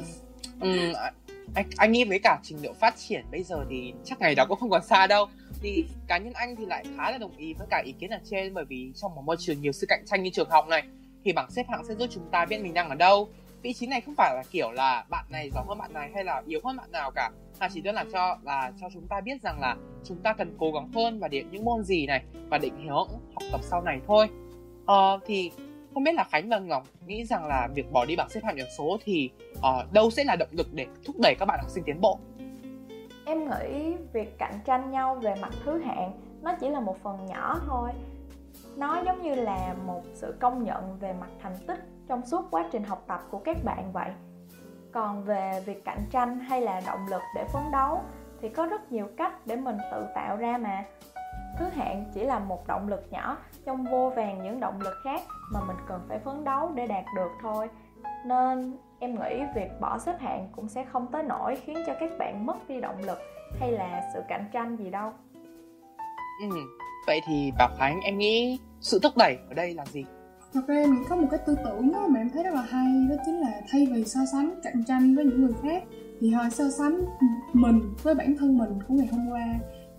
Ừ, 0.61 0.69
anh, 1.55 1.67
anh 1.77 1.93
nghĩ 1.93 2.05
với 2.05 2.19
cả 2.19 2.39
trình 2.43 2.63
độ 2.63 2.73
phát 2.73 2.97
triển 2.97 3.25
bây 3.31 3.43
giờ 3.43 3.65
thì 3.71 3.93
chắc 4.05 4.21
ngày 4.21 4.35
đó 4.35 4.47
cũng 4.49 4.59
không 4.59 4.71
còn 4.71 4.85
xa 4.85 5.07
đâu. 5.07 5.27
Thì 5.63 5.85
cá 6.07 6.19
nhân 6.19 6.33
anh 6.33 6.57
thì 6.57 6.67
lại 6.67 6.85
khá 6.97 7.11
là 7.11 7.19
đồng 7.19 7.37
ý 7.37 7.55
với 7.55 7.67
cả 7.71 7.83
ý 7.85 7.93
kiến 7.93 8.11
ở 8.11 8.19
trên 8.31 8.55
bởi 8.55 8.65
vì 8.65 8.93
trong 8.95 9.15
một 9.15 9.23
môi 9.25 9.37
trường 9.39 9.61
nhiều 9.61 9.73
sự 9.73 9.87
cạnh 9.89 10.03
tranh 10.07 10.23
như 10.23 10.31
trường 10.31 10.51
học 10.51 10.69
này 10.69 10.83
thì 11.25 11.33
bảng 11.33 11.51
xếp 11.51 11.67
hạng 11.69 11.85
sẽ 11.89 11.95
giúp 11.95 12.07
chúng 12.11 12.31
ta 12.31 12.45
biết 12.45 12.61
mình 12.63 12.75
đang 12.75 12.89
ở 12.89 12.95
đâu. 12.95 13.29
Vị 13.63 13.73
trí 13.73 13.87
này 13.87 14.01
không 14.01 14.15
phải 14.15 14.35
là 14.35 14.43
kiểu 14.51 14.71
là 14.71 15.05
bạn 15.11 15.25
này 15.31 15.51
giỏi 15.55 15.65
hơn 15.69 15.79
bạn 15.79 15.93
này 15.93 16.11
hay 16.15 16.25
là 16.25 16.43
yếu 16.47 16.61
hơn 16.65 16.77
bạn 16.77 16.93
nào 16.93 17.11
cả 17.11 17.31
mà 17.61 17.69
chỉ 17.75 17.81
đơn 17.81 17.95
là 17.95 18.05
cho 18.13 18.39
là 18.43 18.73
cho 18.81 18.89
chúng 18.93 19.07
ta 19.09 19.21
biết 19.21 19.43
rằng 19.43 19.61
là 19.61 19.77
chúng 20.05 20.19
ta 20.23 20.33
cần 20.33 20.57
cố 20.59 20.73
gắng 20.73 20.89
hơn 20.95 21.19
và 21.19 21.29
điểm 21.29 21.49
những 21.51 21.65
môn 21.65 21.83
gì 21.83 22.07
này 22.07 22.23
và 22.49 22.59
định 22.59 22.89
hướng 22.89 23.09
học 23.35 23.43
tập 23.53 23.61
sau 23.63 23.83
này 23.83 24.01
thôi. 24.07 24.29
Ờ, 24.87 25.19
thì 25.27 25.51
không 25.95 26.05
biết 26.05 26.15
là 26.15 26.25
Khánh 26.25 26.49
và 26.49 26.59
Ngọc 26.59 26.85
nghĩ 27.07 27.25
rằng 27.25 27.47
là 27.47 27.69
việc 27.75 27.93
bỏ 27.93 28.05
đi 28.05 28.17
bảng 28.17 28.29
xếp 28.29 28.41
hạng 28.45 28.57
điểm 28.57 28.67
số 28.79 28.99
thì 29.05 29.31
uh, 29.53 29.93
đâu 29.93 30.11
sẽ 30.11 30.25
là 30.25 30.37
động 30.37 30.49
lực 30.53 30.67
để 30.73 30.87
thúc 31.07 31.17
đẩy 31.23 31.35
các 31.39 31.47
bạn 31.47 31.59
học 31.63 31.71
sinh 31.71 31.85
tiến 31.85 32.01
bộ? 32.01 32.19
Em 33.27 33.51
nghĩ 33.51 33.95
việc 34.13 34.39
cạnh 34.39 34.61
tranh 34.65 34.91
nhau 34.91 35.15
về 35.15 35.35
mặt 35.41 35.53
thứ 35.65 35.79
hạng 35.79 36.13
nó 36.43 36.55
chỉ 36.61 36.69
là 36.69 36.81
một 36.81 37.03
phần 37.03 37.27
nhỏ 37.27 37.61
thôi. 37.67 37.91
Nó 38.77 39.03
giống 39.07 39.23
như 39.23 39.35
là 39.35 39.75
một 39.87 40.03
sự 40.15 40.35
công 40.41 40.65
nhận 40.65 40.99
về 40.99 41.13
mặt 41.13 41.31
thành 41.43 41.57
tích 41.67 41.79
trong 42.09 42.27
suốt 42.27 42.51
quá 42.51 42.69
trình 42.73 42.85
học 42.85 43.05
tập 43.07 43.23
của 43.31 43.39
các 43.39 43.57
bạn 43.65 43.93
vậy. 43.93 44.11
Còn 44.93 45.25
về 45.25 45.63
việc 45.67 45.85
cạnh 45.85 46.07
tranh 46.11 46.41
hay 46.41 46.61
là 46.61 46.83
động 46.87 47.07
lực 47.11 47.23
để 47.37 47.45
phấn 47.53 47.63
đấu 47.73 48.01
thì 48.41 48.49
có 48.49 48.67
rất 48.67 48.93
nhiều 48.93 49.09
cách 49.17 49.47
để 49.47 49.57
mình 49.57 49.77
tự 49.93 50.07
tạo 50.15 50.37
ra 50.37 50.59
mà. 50.59 50.85
Thứ 51.59 51.67
hạng 51.69 52.05
chỉ 52.15 52.25
là 52.25 52.39
một 52.39 52.67
động 52.67 52.89
lực 52.89 53.07
nhỏ 53.11 53.39
trong 53.67 53.85
vô 53.85 54.13
vàng 54.17 54.43
những 54.43 54.61
động 54.61 54.81
lực 54.81 54.95
khác 55.05 55.23
mà 55.53 55.61
mình 55.67 55.77
cần 55.89 56.01
phải 56.09 56.19
phấn 56.19 56.45
đấu 56.45 56.73
để 56.75 56.87
đạt 56.87 57.05
được 57.17 57.31
thôi. 57.43 57.69
Nên 58.27 58.77
em 58.99 59.15
nghĩ 59.15 59.43
việc 59.55 59.69
bỏ 59.81 59.99
xếp 59.99 60.17
hạng 60.21 60.49
cũng 60.57 60.69
sẽ 60.69 60.85
không 60.85 61.07
tới 61.13 61.23
nỗi 61.23 61.57
khiến 61.57 61.79
cho 61.87 61.95
các 62.01 62.11
bạn 62.19 62.47
mất 62.47 62.69
đi 62.69 62.81
động 62.81 63.03
lực 63.03 63.19
hay 63.61 63.73
là 63.73 64.11
sự 64.15 64.21
cạnh 64.29 64.45
tranh 64.53 64.77
gì 64.77 64.91
đâu. 64.91 65.13
Ừ. 66.41 66.57
vậy 67.07 67.21
thì 67.27 67.53
Bảo 67.59 67.71
Khánh 67.79 68.01
em 68.01 68.19
nghĩ 68.19 68.59
sự 68.81 68.99
thúc 69.03 69.13
đẩy 69.17 69.39
ở 69.49 69.55
đây 69.55 69.75
là 69.75 69.85
gì? 69.87 70.05
Thật 70.55 70.61
ra 70.67 70.75
em 70.75 70.95
nghĩ 70.95 71.05
có 71.09 71.17
một 71.17 71.29
cái 71.31 71.41
tư 71.47 71.57
tưởng 71.65 71.93
á 71.93 72.01
mà 72.09 72.21
em 72.21 72.31
thấy 72.31 72.45
rất 72.45 72.55
là 72.55 72.63
hay 72.63 72.87
Đó 73.11 73.17
chính 73.27 73.41
là 73.41 73.61
thay 73.71 73.87
vì 73.93 74.05
so 74.05 74.21
sánh 74.33 74.61
cạnh 74.63 74.85
tranh 74.87 75.17
với 75.17 75.25
những 75.25 75.41
người 75.41 75.55
khác 75.63 75.83
Thì 76.21 76.31
hãy 76.31 76.51
so 76.51 76.65
sánh 76.79 77.01
mình 77.53 77.95
với 78.03 78.15
bản 78.15 78.35
thân 78.39 78.59
mình 78.59 78.71
của 78.89 78.95
ngày 78.95 79.09
hôm 79.13 79.31
qua 79.31 79.47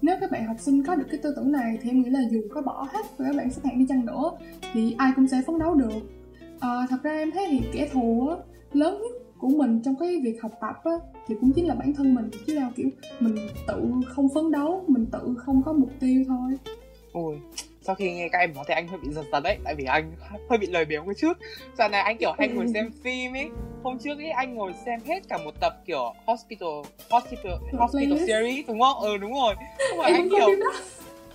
nếu 0.02 0.18
các 0.22 0.32
bạn 0.32 0.48
học 0.48 0.58
sinh 0.60 0.84
có 0.84 0.96
được 0.96 1.06
cái 1.10 1.20
tư 1.24 1.34
tưởng 1.36 1.52
này 1.52 1.78
Thì 1.82 1.90
em 1.90 2.02
nghĩ 2.02 2.10
là 2.10 2.20
dù 2.32 2.42
có 2.50 2.62
bỏ 2.62 2.88
hết 2.92 3.18
với 3.18 3.28
các 3.28 3.38
bạn 3.38 3.52
xếp 3.52 3.62
hạng 3.66 3.80
đi 3.80 3.86
chăng 3.90 4.06
nữa 4.06 4.32
Thì 4.74 4.96
ai 4.98 5.12
cũng 5.16 5.28
sẽ 5.28 5.42
phấn 5.48 5.60
đấu 5.60 5.76
được. 5.76 6.00
À, 6.60 6.70
Thật 6.90 7.04
ra 7.04 7.12
em 7.12 7.32
thấy 7.32 7.48
thì 7.50 7.62
kẻ 7.74 7.90
thù 7.94 8.28
á, 8.30 8.36
lớn 8.74 9.02
nhất 9.02 9.26
của 9.40 9.50
mình 9.50 9.82
trong 9.84 9.96
cái 10.00 10.20
việc 10.24 10.42
học 10.42 10.52
tập 10.62 10.76
á, 10.84 10.92
thì 11.28 11.36
cũng 11.42 11.52
chính 11.54 11.68
là 11.68 11.76
bản 11.76 11.94
thân 11.94 12.16
mình 12.16 12.30
chứ 12.48 12.56
đâu 12.56 12.70
kiểu 12.76 12.90
mình 13.20 13.36
tự 13.68 13.92
không 14.08 14.28
phấn 14.34 14.52
đấu 14.52 14.84
mình 14.88 15.06
tự 15.12 15.36
không 15.38 15.64
có 15.66 15.74
mục 15.74 15.90
tiêu 16.00 16.24
thôi. 16.28 16.58
Ôi 17.14 17.40
sau 17.86 17.96
khi 17.96 18.14
nghe 18.14 18.30
các 18.30 18.40
em 18.40 18.54
nói 18.54 18.66
thì 18.68 18.74
anh 18.74 18.88
hơi 18.88 19.00
bị 19.00 19.10
giật 19.12 19.24
giật 19.32 19.40
đấy 19.40 19.58
tại 19.64 19.76
vì 19.76 19.86
anh 19.86 20.12
hơi 20.50 20.58
bị 20.58 20.68
lời 20.68 20.86
biếng 20.86 21.06
một 21.06 21.12
chút. 21.18 21.34
Dạo 21.78 21.90
này 21.90 22.02
anh 22.02 22.18
kiểu 22.18 22.32
hay 22.38 22.48
ngồi 22.48 22.68
xem 22.74 22.92
phim 23.04 23.34
ấy. 23.34 23.50
Hôm 23.84 23.98
trước 24.00 24.18
ấy 24.18 24.30
anh 24.30 24.56
ngồi 24.56 24.74
xem 24.86 25.00
hết 25.06 25.20
cả 25.30 25.38
một 25.38 25.52
tập 25.62 25.74
kiểu 25.86 26.14
hospital 26.26 26.70
hospital 27.10 27.54
hospital 27.78 28.18
series 28.28 28.68
đúng 28.68 28.82
không? 28.82 29.00
Ừ 29.02 29.18
đúng 29.18 29.34
rồi. 29.34 29.56
Không 29.90 30.00
phải 30.00 30.12
anh 30.12 30.30
kiểu 30.30 30.50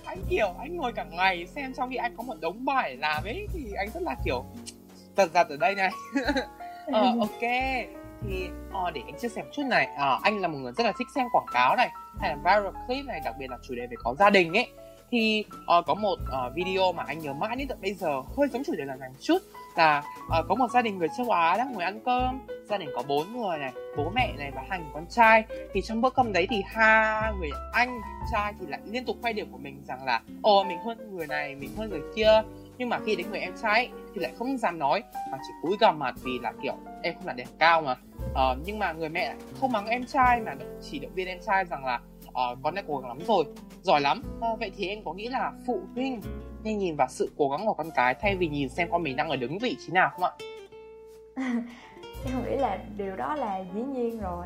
anh 0.05 0.19
kiểu 0.29 0.53
anh 0.59 0.75
ngồi 0.75 0.93
cả 0.93 1.05
ngày 1.11 1.47
xem 1.55 1.73
trong 1.73 1.89
khi 1.89 1.95
anh 1.95 2.15
có 2.17 2.23
một 2.23 2.35
đống 2.41 2.65
bài 2.65 2.97
làm 2.97 3.23
ấy 3.23 3.47
thì 3.53 3.65
anh 3.77 3.89
rất 3.93 4.03
là 4.03 4.15
kiểu 4.25 4.45
giật 5.17 5.31
giật 5.33 5.49
ở 5.49 5.57
đây 5.57 5.75
này. 5.75 5.91
Ờ 6.91 7.15
ok. 7.19 7.41
Thì 8.27 8.47
ờ, 8.73 8.91
để 8.91 9.01
anh 9.05 9.19
chia 9.19 9.27
sẻ 9.29 9.41
một 9.43 9.49
chút 9.53 9.63
này. 9.69 9.87
Ờ, 9.97 10.19
anh 10.23 10.41
là 10.41 10.47
một 10.47 10.57
người 10.57 10.71
rất 10.77 10.83
là 10.83 10.93
thích 10.99 11.07
xem 11.15 11.25
quảng 11.31 11.45
cáo 11.53 11.75
này 11.75 11.89
hay 12.19 12.29
là 12.29 12.35
viral 12.35 12.85
clip 12.87 13.05
này 13.05 13.21
đặc 13.25 13.35
biệt 13.39 13.49
là 13.49 13.57
chủ 13.67 13.75
đề 13.75 13.81
về 13.81 13.95
có 14.03 14.15
gia 14.19 14.29
đình 14.29 14.53
ấy 14.57 14.67
thì 15.11 15.45
uh, 15.47 15.67
ờ, 15.67 15.81
có 15.81 15.93
một 15.93 16.17
uh, 16.23 16.55
video 16.55 16.93
mà 16.93 17.03
anh 17.07 17.19
nhớ 17.19 17.33
mãi 17.33 17.55
đến 17.55 17.67
tận 17.67 17.77
bây 17.81 17.93
giờ 17.93 18.21
hơi 18.37 18.47
giống 18.47 18.63
chủ 18.63 18.73
đề 18.77 18.85
lần 18.85 18.99
này 18.99 19.09
một 19.09 19.21
chút 19.21 19.37
là 19.75 20.03
uh, 20.25 20.45
có 20.49 20.55
một 20.55 20.71
gia 20.73 20.81
đình 20.81 20.97
người 20.97 21.07
châu 21.17 21.29
Á 21.29 21.57
đang 21.57 21.73
ngồi 21.73 21.83
ăn 21.83 21.99
cơm 22.05 22.39
gia 22.71 22.77
đình 22.77 22.89
có 22.95 23.03
bốn 23.07 23.41
người 23.41 23.57
này 23.57 23.71
bố 23.97 24.11
mẹ 24.15 24.33
này 24.37 24.51
và 24.55 24.63
hai 24.69 24.79
người 24.79 24.89
con 24.93 25.05
trai. 25.09 25.43
Thì 25.73 25.81
trong 25.81 26.01
bữa 26.01 26.09
cơm 26.09 26.33
đấy 26.33 26.47
thì 26.49 26.63
hai 26.65 27.33
người 27.39 27.49
anh 27.73 28.01
trai 28.31 28.53
thì 28.59 28.65
lại 28.67 28.79
liên 28.85 29.05
tục 29.05 29.17
quay 29.21 29.33
điểm 29.33 29.51
của 29.51 29.57
mình 29.57 29.83
rằng 29.87 30.05
là 30.05 30.21
ồ 30.41 30.63
mình 30.63 30.77
hơn 30.85 31.15
người 31.15 31.27
này 31.27 31.55
mình 31.55 31.69
hơn 31.77 31.89
người 31.89 32.01
kia. 32.15 32.41
Nhưng 32.77 32.89
mà 32.89 32.99
khi 33.05 33.15
đến 33.15 33.29
người 33.29 33.39
em 33.39 33.53
trai 33.61 33.73
ấy, 33.73 33.89
thì 34.13 34.21
lại 34.21 34.31
không 34.39 34.57
dám 34.57 34.79
nói 34.79 35.03
mà 35.31 35.37
chỉ 35.47 35.53
cúi 35.61 35.77
gằm 35.79 35.99
mặt 35.99 36.15
vì 36.23 36.39
là 36.41 36.53
kiểu 36.63 36.75
em 37.01 37.13
không 37.15 37.27
là 37.27 37.33
đẹp 37.33 37.47
cao 37.59 37.81
mà. 37.81 37.95
Uh, 38.31 38.57
nhưng 38.65 38.79
mà 38.79 38.91
người 38.91 39.09
mẹ 39.09 39.27
lại 39.27 39.37
không 39.59 39.71
mắng 39.71 39.87
em 39.87 40.05
trai 40.05 40.41
mà 40.41 40.55
chỉ 40.81 40.99
động 40.99 41.11
viên 41.15 41.27
em 41.27 41.39
trai 41.45 41.65
rằng 41.65 41.85
là 41.85 41.99
ờ, 42.33 42.55
con 42.63 42.75
đã 42.75 42.83
cố 42.87 42.97
gắng 42.97 43.07
lắm 43.07 43.19
rồi 43.27 43.45
giỏi 43.81 44.01
lắm. 44.01 44.23
Ờ, 44.41 44.55
vậy 44.59 44.71
thì 44.77 44.87
em 44.87 45.03
có 45.05 45.13
nghĩ 45.13 45.27
là 45.27 45.51
phụ 45.67 45.81
huynh 45.95 46.21
nên 46.63 46.77
nhìn 46.77 46.95
vào 46.95 47.07
sự 47.09 47.31
cố 47.37 47.49
gắng 47.49 47.65
của 47.65 47.73
con 47.73 47.89
cái 47.95 48.15
thay 48.21 48.35
vì 48.35 48.47
nhìn 48.47 48.69
xem 48.69 48.87
con 48.91 49.03
mình 49.03 49.15
đang 49.15 49.29
ở 49.29 49.35
đứng 49.35 49.57
vị 49.57 49.75
trí 49.79 49.93
nào 49.93 50.09
không 50.13 50.23
ạ? 50.23 50.31
Em 52.25 52.43
nghĩ 52.43 52.57
là 52.57 52.79
điều 52.97 53.15
đó 53.15 53.35
là 53.35 53.63
dĩ 53.75 53.81
nhiên 53.81 54.19
rồi. 54.19 54.45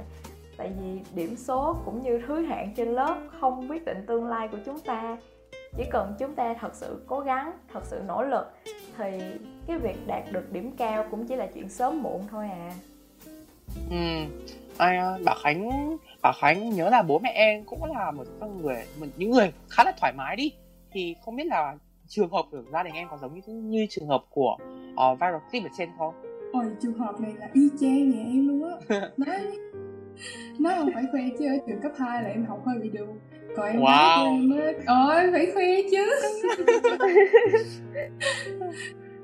Tại 0.58 0.72
vì 0.82 1.00
điểm 1.16 1.36
số 1.36 1.78
cũng 1.86 2.04
như 2.04 2.22
thứ 2.28 2.42
hạng 2.42 2.74
trên 2.78 2.88
lớp 2.88 3.18
không 3.40 3.72
quyết 3.72 3.86
định 3.86 4.06
tương 4.08 4.28
lai 4.28 4.48
của 4.48 4.58
chúng 4.66 4.80
ta. 4.80 5.18
Chỉ 5.78 5.84
cần 5.92 6.16
chúng 6.20 6.36
ta 6.36 6.54
thật 6.54 6.76
sự 6.76 7.04
cố 7.08 7.20
gắng 7.20 7.52
thật 7.74 7.86
sự 7.86 8.02
nỗ 8.08 8.24
lực 8.24 8.46
thì 8.98 9.20
cái 9.68 9.78
việc 9.78 10.08
đạt 10.08 10.24
được 10.32 10.52
điểm 10.52 10.72
cao 10.78 11.06
cũng 11.12 11.28
chỉ 11.28 11.36
là 11.36 11.48
chuyện 11.54 11.70
sớm 11.70 12.04
muộn 12.04 12.24
thôi 12.32 12.48
à. 12.50 12.72
Ừ, 13.90 13.96
à, 14.78 15.18
bảo 15.26 15.36
khánh 15.44 15.70
bảo 16.22 16.34
khánh 16.42 16.70
nhớ 16.70 16.90
là 16.90 17.02
bố 17.02 17.20
mẹ 17.20 17.30
em 17.30 17.64
cũng 17.66 17.84
là 17.84 18.12
một 18.12 18.24
con 18.40 18.62
người 18.62 18.84
một 19.00 19.06
những 19.18 19.32
người 19.32 19.54
khá 19.70 19.84
là 19.84 19.92
thoải 19.98 20.14
mái 20.18 20.36
đi. 20.36 20.54
Thì 20.92 21.16
không 21.26 21.36
biết 21.36 21.48
là 21.48 21.76
trường 22.08 22.30
hợp 22.30 22.46
của 22.52 22.64
gia 22.74 22.84
đình 22.84 22.94
em 22.94 23.08
có 23.12 23.18
giống 23.22 23.34
như 23.34 23.42
như 23.54 23.86
trường 23.90 24.08
hợp 24.08 24.24
của 24.30 24.58
uh, 24.94 25.20
viral 25.20 25.36
clip 25.52 25.64
ở 25.64 25.70
trên 25.78 25.90
không? 25.98 26.14
Ôi 26.54 26.66
trường 26.82 26.94
hợp 26.94 27.20
này 27.20 27.34
là 27.40 27.50
y 27.54 27.70
chang 27.80 28.10
nhà 28.10 28.24
em 28.26 28.48
luôn 28.48 28.72
á. 28.90 29.00
Nói 30.60 30.74
không 30.78 30.90
phải 30.94 31.04
khoe 31.12 31.22
chứ 31.40 31.46
ở 31.46 31.58
trường 31.68 31.82
cấp 31.82 31.92
2 31.98 32.24
là 32.24 32.30
em 32.30 32.46
học 32.46 32.62
hơi 32.66 32.80
bị 32.80 32.90
được 32.90 33.08
còn 33.56 33.68
em 33.68 33.82
wow. 33.82 34.26
em 34.26 34.60
á 34.60 34.72
ôi 34.86 35.32
phải 35.32 35.52
khoe 35.54 35.66
chứ. 35.92 36.06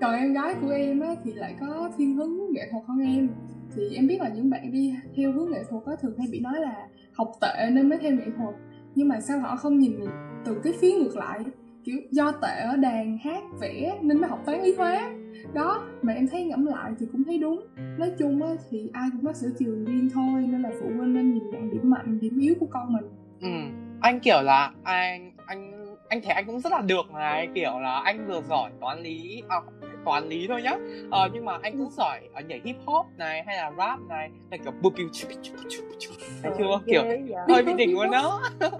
Còn 0.01 0.15
em 0.15 0.33
gái 0.33 0.55
của 0.61 0.69
em 0.69 0.99
á 0.99 1.15
thì 1.23 1.33
lại 1.33 1.55
có 1.59 1.89
thiên 1.97 2.15
hướng 2.15 2.31
nghệ 2.51 2.67
thuật 2.71 2.83
hơn 2.87 2.99
em 2.99 3.29
thì 3.75 3.95
em 3.95 4.07
biết 4.07 4.21
là 4.21 4.29
những 4.29 4.49
bạn 4.49 4.71
đi 4.71 4.93
theo 5.15 5.31
hướng 5.31 5.51
nghệ 5.51 5.63
thuật 5.69 5.83
có 5.85 5.95
thường 5.95 6.17
hay 6.17 6.27
bị 6.31 6.39
nói 6.39 6.59
là 6.59 6.87
học 7.13 7.31
tệ 7.41 7.69
nên 7.71 7.89
mới 7.89 7.99
theo 7.99 8.11
nghệ 8.11 8.25
thuật. 8.37 8.55
Nhưng 8.95 9.07
mà 9.07 9.19
sao 9.19 9.39
họ 9.39 9.55
không 9.55 9.79
nhìn 9.79 9.99
từ 10.45 10.61
cái 10.63 10.73
phía 10.81 10.91
ngược 10.91 11.17
lại? 11.17 11.39
Kiểu 11.83 11.97
do 12.11 12.31
tệ 12.31 12.59
ở 12.59 12.77
đàn 12.77 13.17
hát 13.17 13.43
vẽ 13.61 13.99
nên 14.01 14.21
mới 14.21 14.29
học 14.29 14.39
toán 14.45 14.61
lý 14.61 14.75
hóa. 14.75 15.11
Đó 15.53 15.87
mà 16.01 16.13
em 16.13 16.27
thấy 16.27 16.43
ngẫm 16.43 16.65
lại 16.65 16.91
thì 16.99 17.05
cũng 17.11 17.23
thấy 17.23 17.37
đúng. 17.37 17.67
Nói 17.97 18.11
chung 18.19 18.43
á 18.43 18.49
thì 18.69 18.89
ai 18.93 19.09
cũng 19.11 19.25
có 19.25 19.33
sở 19.33 19.47
trường 19.59 19.85
riêng 19.85 20.09
thôi 20.13 20.47
nên 20.47 20.61
là 20.61 20.69
phụ 20.79 20.85
huynh 20.97 21.13
nên 21.13 21.33
nhìn 21.33 21.49
nhận 21.51 21.69
điểm 21.69 21.89
mạnh 21.89 22.19
điểm 22.21 22.39
yếu 22.39 22.55
của 22.59 22.67
con 22.71 22.93
mình. 22.93 23.05
Ừ 23.41 23.81
anh 24.01 24.19
kiểu 24.19 24.41
là 24.41 24.71
anh 24.83 25.31
anh 25.45 25.71
anh 26.09 26.21
thấy 26.23 26.33
anh 26.33 26.45
cũng 26.45 26.59
rất 26.59 26.71
là 26.71 26.81
được 26.81 27.11
này 27.13 27.49
kiểu 27.55 27.79
là 27.79 28.01
anh 28.05 28.27
vừa 28.27 28.41
giỏi 28.41 28.71
toán 28.81 29.03
lý 29.03 29.43
à, 29.49 29.57
toán 30.05 30.29
lý 30.29 30.47
thôi 30.47 30.61
nhá. 30.61 30.75
Ờ, 31.11 31.29
nhưng 31.33 31.45
mà 31.45 31.57
anh 31.61 31.77
cũng 31.77 31.89
giỏi 31.91 32.19
ở 32.33 32.41
nhảy 32.41 32.61
hip 32.63 32.75
hop 32.85 33.05
này 33.17 33.43
hay 33.47 33.57
là 33.57 33.71
rap 33.77 33.99
này 34.09 34.29
là 34.51 34.57
kiểu 34.57 34.71
bù 34.81 34.89
chu 35.13 35.27
thấy 35.27 35.37
chưa 35.69 36.79
kiểu 36.87 37.03
hơi 37.49 37.63
bị 37.63 37.73
đỉnh 37.73 37.93
luôn 37.93 38.11
đó. 38.11 38.41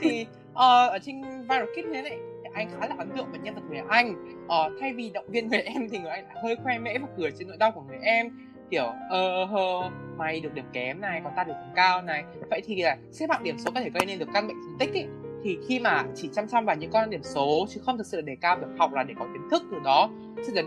Thì 0.00 0.26
uh, 0.50 0.56
ở 0.90 0.98
trên 1.02 1.22
viral 1.22 1.64
kid 1.64 1.84
thế 1.92 2.02
này 2.02 2.18
anh 2.54 2.70
khá 2.70 2.86
là 2.88 2.94
ấn 2.98 3.10
tượng 3.16 3.30
với 3.30 3.40
nhân 3.40 3.54
vật 3.54 3.62
người 3.68 3.80
anh. 3.88 4.36
Uh, 4.44 4.72
thay 4.80 4.92
vì 4.92 5.10
động 5.10 5.26
viên 5.28 5.48
người 5.48 5.60
em 5.74 5.88
thì 5.88 5.98
người 5.98 6.10
anh 6.10 6.24
lại 6.24 6.36
hơi 6.42 6.56
khoe 6.62 6.78
mẽ 6.78 6.98
và 6.98 7.08
cười 7.16 7.30
trên 7.38 7.48
nỗi 7.48 7.56
đau 7.56 7.72
của 7.72 7.82
người 7.88 7.98
em. 8.02 8.30
Kiểu 8.70 8.92
ờ 9.10 9.42
uh, 9.42 9.50
hơ 9.50 9.90
mày 10.16 10.40
được 10.40 10.54
điểm 10.54 10.64
kém 10.72 11.00
này 11.00 11.20
còn 11.24 11.32
ta 11.36 11.44
được 11.44 11.52
điểm 11.52 11.72
cao 11.76 12.02
này. 12.02 12.24
Vậy 12.50 12.60
thì 12.64 12.82
là 12.82 12.96
xếp 13.10 13.26
hạng 13.30 13.42
điểm 13.42 13.58
số 13.58 13.70
có 13.74 13.80
thể 13.80 13.90
gây 13.90 14.06
nên 14.06 14.18
được 14.18 14.28
căn 14.34 14.48
bệnh 14.48 14.56
thành 14.56 14.78
tích 14.78 14.92
ý 14.92 15.04
thì 15.46 15.58
khi 15.68 15.80
mà 15.80 16.04
chỉ 16.14 16.28
chăm 16.32 16.46
chăm 16.46 16.64
vào 16.64 16.76
những 16.76 16.90
con 16.90 17.10
điểm 17.10 17.22
số 17.22 17.66
chứ 17.68 17.80
không 17.84 17.98
thực 17.98 18.06
sự 18.06 18.20
đề 18.20 18.36
cao 18.40 18.56
việc 18.56 18.66
học 18.78 18.92
là 18.92 19.02
để 19.02 19.14
có 19.18 19.26
kiến 19.32 19.42
thức 19.50 19.62
từ 19.70 19.76
đó 19.84 20.10
sẽ 20.42 20.52
đến 20.54 20.66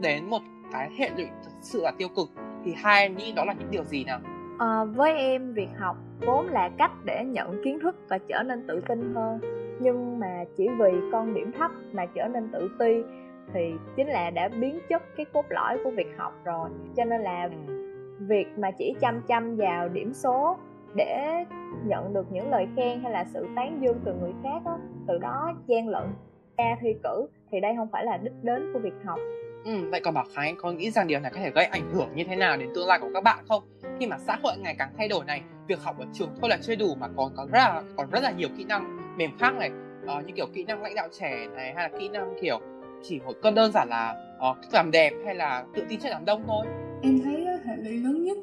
đến 0.00 0.24
một 0.30 0.42
cái 0.72 0.90
hệ 0.98 1.10
lụy 1.16 1.26
thực 1.44 1.52
sự 1.60 1.82
là 1.82 1.90
tiêu 1.98 2.08
cực 2.16 2.28
thì 2.64 2.72
hai 2.76 3.02
em 3.02 3.16
nghĩ 3.16 3.32
đó 3.32 3.44
là 3.44 3.52
những 3.52 3.70
điều 3.70 3.84
gì 3.84 4.04
nào? 4.04 4.20
À, 4.58 4.84
với 4.84 5.12
em 5.12 5.54
việc 5.54 5.68
học 5.78 5.96
vốn 6.26 6.46
là 6.46 6.70
cách 6.78 6.92
để 7.04 7.24
nhận 7.24 7.60
kiến 7.64 7.78
thức 7.82 7.96
và 8.08 8.18
trở 8.18 8.42
nên 8.42 8.66
tự 8.68 8.80
tin 8.88 9.14
hơn. 9.14 9.38
Nhưng 9.80 10.18
mà 10.18 10.44
chỉ 10.56 10.68
vì 10.78 10.92
con 11.12 11.34
điểm 11.34 11.52
thấp 11.58 11.70
mà 11.92 12.06
trở 12.06 12.28
nên 12.28 12.48
tự 12.52 12.70
ti 12.78 13.02
thì 13.54 13.60
chính 13.96 14.06
là 14.06 14.30
đã 14.30 14.48
biến 14.48 14.78
chất 14.88 15.02
cái 15.16 15.26
cốt 15.32 15.44
lõi 15.48 15.78
của 15.84 15.90
việc 15.90 16.08
học 16.16 16.32
rồi. 16.44 16.68
Cho 16.96 17.04
nên 17.04 17.20
là 17.22 17.48
ừ. 17.66 17.74
việc 18.20 18.46
mà 18.58 18.70
chỉ 18.78 18.94
chăm 19.00 19.22
chăm 19.22 19.56
vào 19.56 19.88
điểm 19.88 20.12
số 20.12 20.56
để 20.94 21.44
nhận 21.86 22.14
được 22.14 22.32
những 22.32 22.50
lời 22.50 22.66
khen 22.76 23.00
hay 23.02 23.12
là 23.12 23.24
sự 23.24 23.46
tán 23.56 23.78
dương 23.82 24.00
từ 24.04 24.14
người 24.14 24.32
khác 24.42 24.62
đó, 24.64 24.78
từ 25.08 25.18
đó 25.18 25.54
gian 25.66 25.88
lận 25.88 26.04
ra 26.58 26.76
thi 26.80 26.88
cử 27.02 27.26
thì 27.52 27.60
đây 27.60 27.72
không 27.76 27.88
phải 27.92 28.04
là 28.04 28.16
đích 28.16 28.32
đến 28.42 28.70
của 28.72 28.78
việc 28.78 28.94
học 29.04 29.18
Ừ, 29.64 29.90
vậy 29.90 30.00
còn 30.00 30.14
Bảo 30.14 30.24
Khánh 30.34 30.56
có 30.56 30.72
nghĩ 30.72 30.90
rằng 30.90 31.06
điều 31.06 31.20
này 31.20 31.30
có 31.34 31.40
thể 31.40 31.50
gây 31.50 31.64
ảnh 31.64 31.90
hưởng 31.94 32.08
như 32.14 32.24
thế 32.24 32.36
nào 32.36 32.56
đến 32.56 32.68
tương 32.74 32.86
lai 32.86 32.98
của 32.98 33.10
các 33.14 33.24
bạn 33.24 33.44
không? 33.48 33.62
Khi 34.00 34.06
mà 34.06 34.18
xã 34.18 34.38
hội 34.42 34.52
ngày 34.58 34.74
càng 34.78 34.92
thay 34.98 35.08
đổi 35.08 35.24
này, 35.24 35.42
việc 35.68 35.80
học 35.80 35.98
ở 35.98 36.06
trường 36.12 36.28
thôi 36.40 36.50
là 36.50 36.58
chưa 36.62 36.74
đủ 36.74 36.94
mà 37.00 37.08
còn 37.16 37.32
có 37.36 37.46
rất 37.52 37.58
là 37.58 37.82
còn 37.96 38.10
rất 38.10 38.22
là 38.22 38.30
nhiều 38.30 38.48
kỹ 38.58 38.64
năng 38.64 39.16
mềm 39.16 39.30
khác 39.38 39.54
này, 39.58 39.70
uh, 40.04 40.26
như 40.26 40.32
kiểu 40.36 40.46
kỹ 40.54 40.64
năng 40.64 40.82
lãnh 40.82 40.94
đạo 40.94 41.08
trẻ 41.20 41.46
này 41.54 41.72
hay 41.74 41.90
là 41.90 41.98
kỹ 41.98 42.08
năng 42.08 42.34
kiểu 42.42 42.60
chỉ 43.02 43.20
một 43.20 43.32
cơn 43.42 43.54
đơn 43.54 43.72
giản 43.72 43.88
là 43.88 44.14
uh, 44.50 44.56
làm 44.72 44.90
đẹp 44.90 45.12
hay 45.24 45.34
là 45.34 45.64
tự 45.74 45.84
tin 45.88 46.00
trước 46.00 46.08
đám 46.10 46.24
đông 46.24 46.44
thôi. 46.46 46.66
Em 47.02 47.20
thấy 47.24 47.46
hệ 47.66 47.76
lụy 47.76 47.96
lớn 47.96 48.24
nhất 48.24 48.36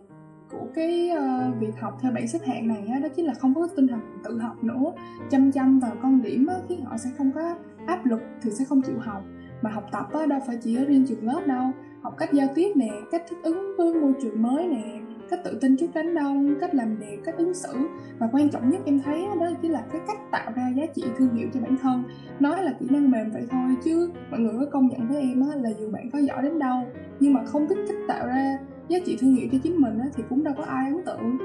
của 0.51 0.67
cái 0.75 1.11
uh, 1.17 1.59
việc 1.59 1.79
học 1.81 1.97
theo 2.01 2.11
bảng 2.11 2.27
xếp 2.27 2.39
hạng 2.45 2.67
này 2.67 2.87
á, 2.93 2.99
đó 2.99 3.07
chính 3.15 3.25
là 3.25 3.33
không 3.33 3.53
có 3.53 3.67
tinh 3.75 3.87
thần 3.87 3.99
tự 4.23 4.37
học 4.37 4.63
nữa. 4.63 4.91
Chăm 5.29 5.51
chăm 5.51 5.79
vào 5.79 5.91
con 6.03 6.21
điểm 6.21 6.47
á, 6.47 6.55
khiến 6.69 6.85
họ 6.85 6.97
sẽ 6.97 7.09
không 7.17 7.31
có 7.31 7.55
áp 7.87 8.05
lực 8.05 8.21
thì 8.41 8.51
sẽ 8.51 8.65
không 8.65 8.81
chịu 8.81 8.99
học. 8.99 9.23
Mà 9.61 9.69
học 9.69 9.83
tập 9.91 10.07
á, 10.13 10.25
đâu 10.25 10.39
phải 10.47 10.57
chỉ 10.63 10.75
ở 10.75 10.85
riêng 10.85 11.05
trường 11.07 11.27
lớp 11.27 11.41
đâu. 11.45 11.71
Học 12.01 12.15
cách 12.17 12.33
giao 12.33 12.47
tiếp 12.55 12.71
nè 12.75 12.89
cách 13.11 13.23
thích 13.29 13.37
ứng 13.43 13.77
với 13.77 13.93
môi 13.93 14.13
trường 14.21 14.41
mới 14.41 14.67
nè 14.67 14.99
cách 15.29 15.39
tự 15.43 15.57
tin 15.61 15.77
trước 15.77 15.87
đám 15.93 16.15
đông 16.15 16.55
cách 16.61 16.75
làm 16.75 16.99
đẹp 16.99 17.17
cách 17.25 17.37
ứng 17.37 17.53
xử. 17.53 17.73
Và 18.19 18.29
quan 18.31 18.49
trọng 18.49 18.69
nhất 18.69 18.81
em 18.85 18.99
thấy 18.99 19.25
đó 19.39 19.49
chính 19.61 19.71
là 19.71 19.83
cái 19.91 20.01
cách 20.07 20.17
tạo 20.31 20.51
ra 20.55 20.69
giá 20.75 20.83
trị 20.95 21.03
thương 21.17 21.35
hiệu 21.35 21.49
cho 21.53 21.59
bản 21.59 21.77
thân. 21.81 22.03
Nói 22.39 22.63
là 22.63 22.73
kỹ 22.79 22.87
năng 22.89 23.11
mềm 23.11 23.31
vậy 23.31 23.47
thôi 23.49 23.75
chứ 23.83 24.11
mọi 24.31 24.39
người 24.39 24.53
có 24.59 24.65
công 24.71 24.87
nhận 24.87 25.07
với 25.07 25.21
em 25.21 25.43
là 25.63 25.69
dù 25.79 25.91
bạn 25.91 26.09
có 26.13 26.19
giỏi 26.19 26.41
đến 26.41 26.59
đâu 26.59 26.83
nhưng 27.19 27.33
mà 27.33 27.43
không 27.45 27.67
biết 27.67 27.75
cách 27.87 27.97
tạo 28.07 28.27
ra 28.27 28.59
giá 28.89 28.99
trị 29.05 29.17
thương 29.19 29.35
hiệu 29.35 29.47
cho 29.51 29.57
chính 29.63 29.81
mình 29.81 29.99
thì 30.15 30.23
cũng 30.29 30.43
đâu 30.43 30.53
có 30.57 30.63
ai 30.63 30.85
ấn 30.85 31.05
tượng. 31.05 31.37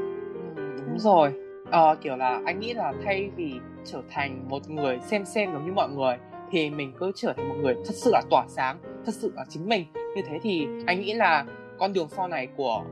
Ừ, 0.57 0.77
đúng 0.87 0.99
rồi. 0.99 1.33
Ờ, 1.71 1.97
kiểu 2.01 2.17
là 2.17 2.41
anh 2.45 2.61
nghĩ 2.61 2.75
là 2.75 2.93
thay 3.05 3.31
vì 3.37 3.55
trở 3.85 4.03
thành 4.11 4.49
một 4.49 4.71
người 4.71 4.99
xem 5.07 5.25
xem 5.25 5.53
giống 5.53 5.67
như 5.67 5.73
mọi 5.73 5.89
người 5.89 6.17
thì 6.51 6.71
mình 6.71 6.93
cứ 6.99 7.13
trở 7.15 7.33
thành 7.37 7.49
một 7.49 7.55
người 7.63 7.75
thật 7.75 7.95
sự 7.95 8.11
là 8.13 8.23
tỏa 8.31 8.45
sáng 8.49 8.79
thật 9.07 9.15
sự 9.15 9.33
là 9.37 9.45
chính 9.49 9.69
mình. 9.69 9.87
Như 10.17 10.23
thế 10.27 10.39
thì 10.43 10.67
anh 10.87 11.01
nghĩ 11.01 11.15
là 11.15 11.45
con 11.79 11.93
đường 11.93 12.09
sau 12.09 12.29
này 12.29 12.49
của 12.57 12.85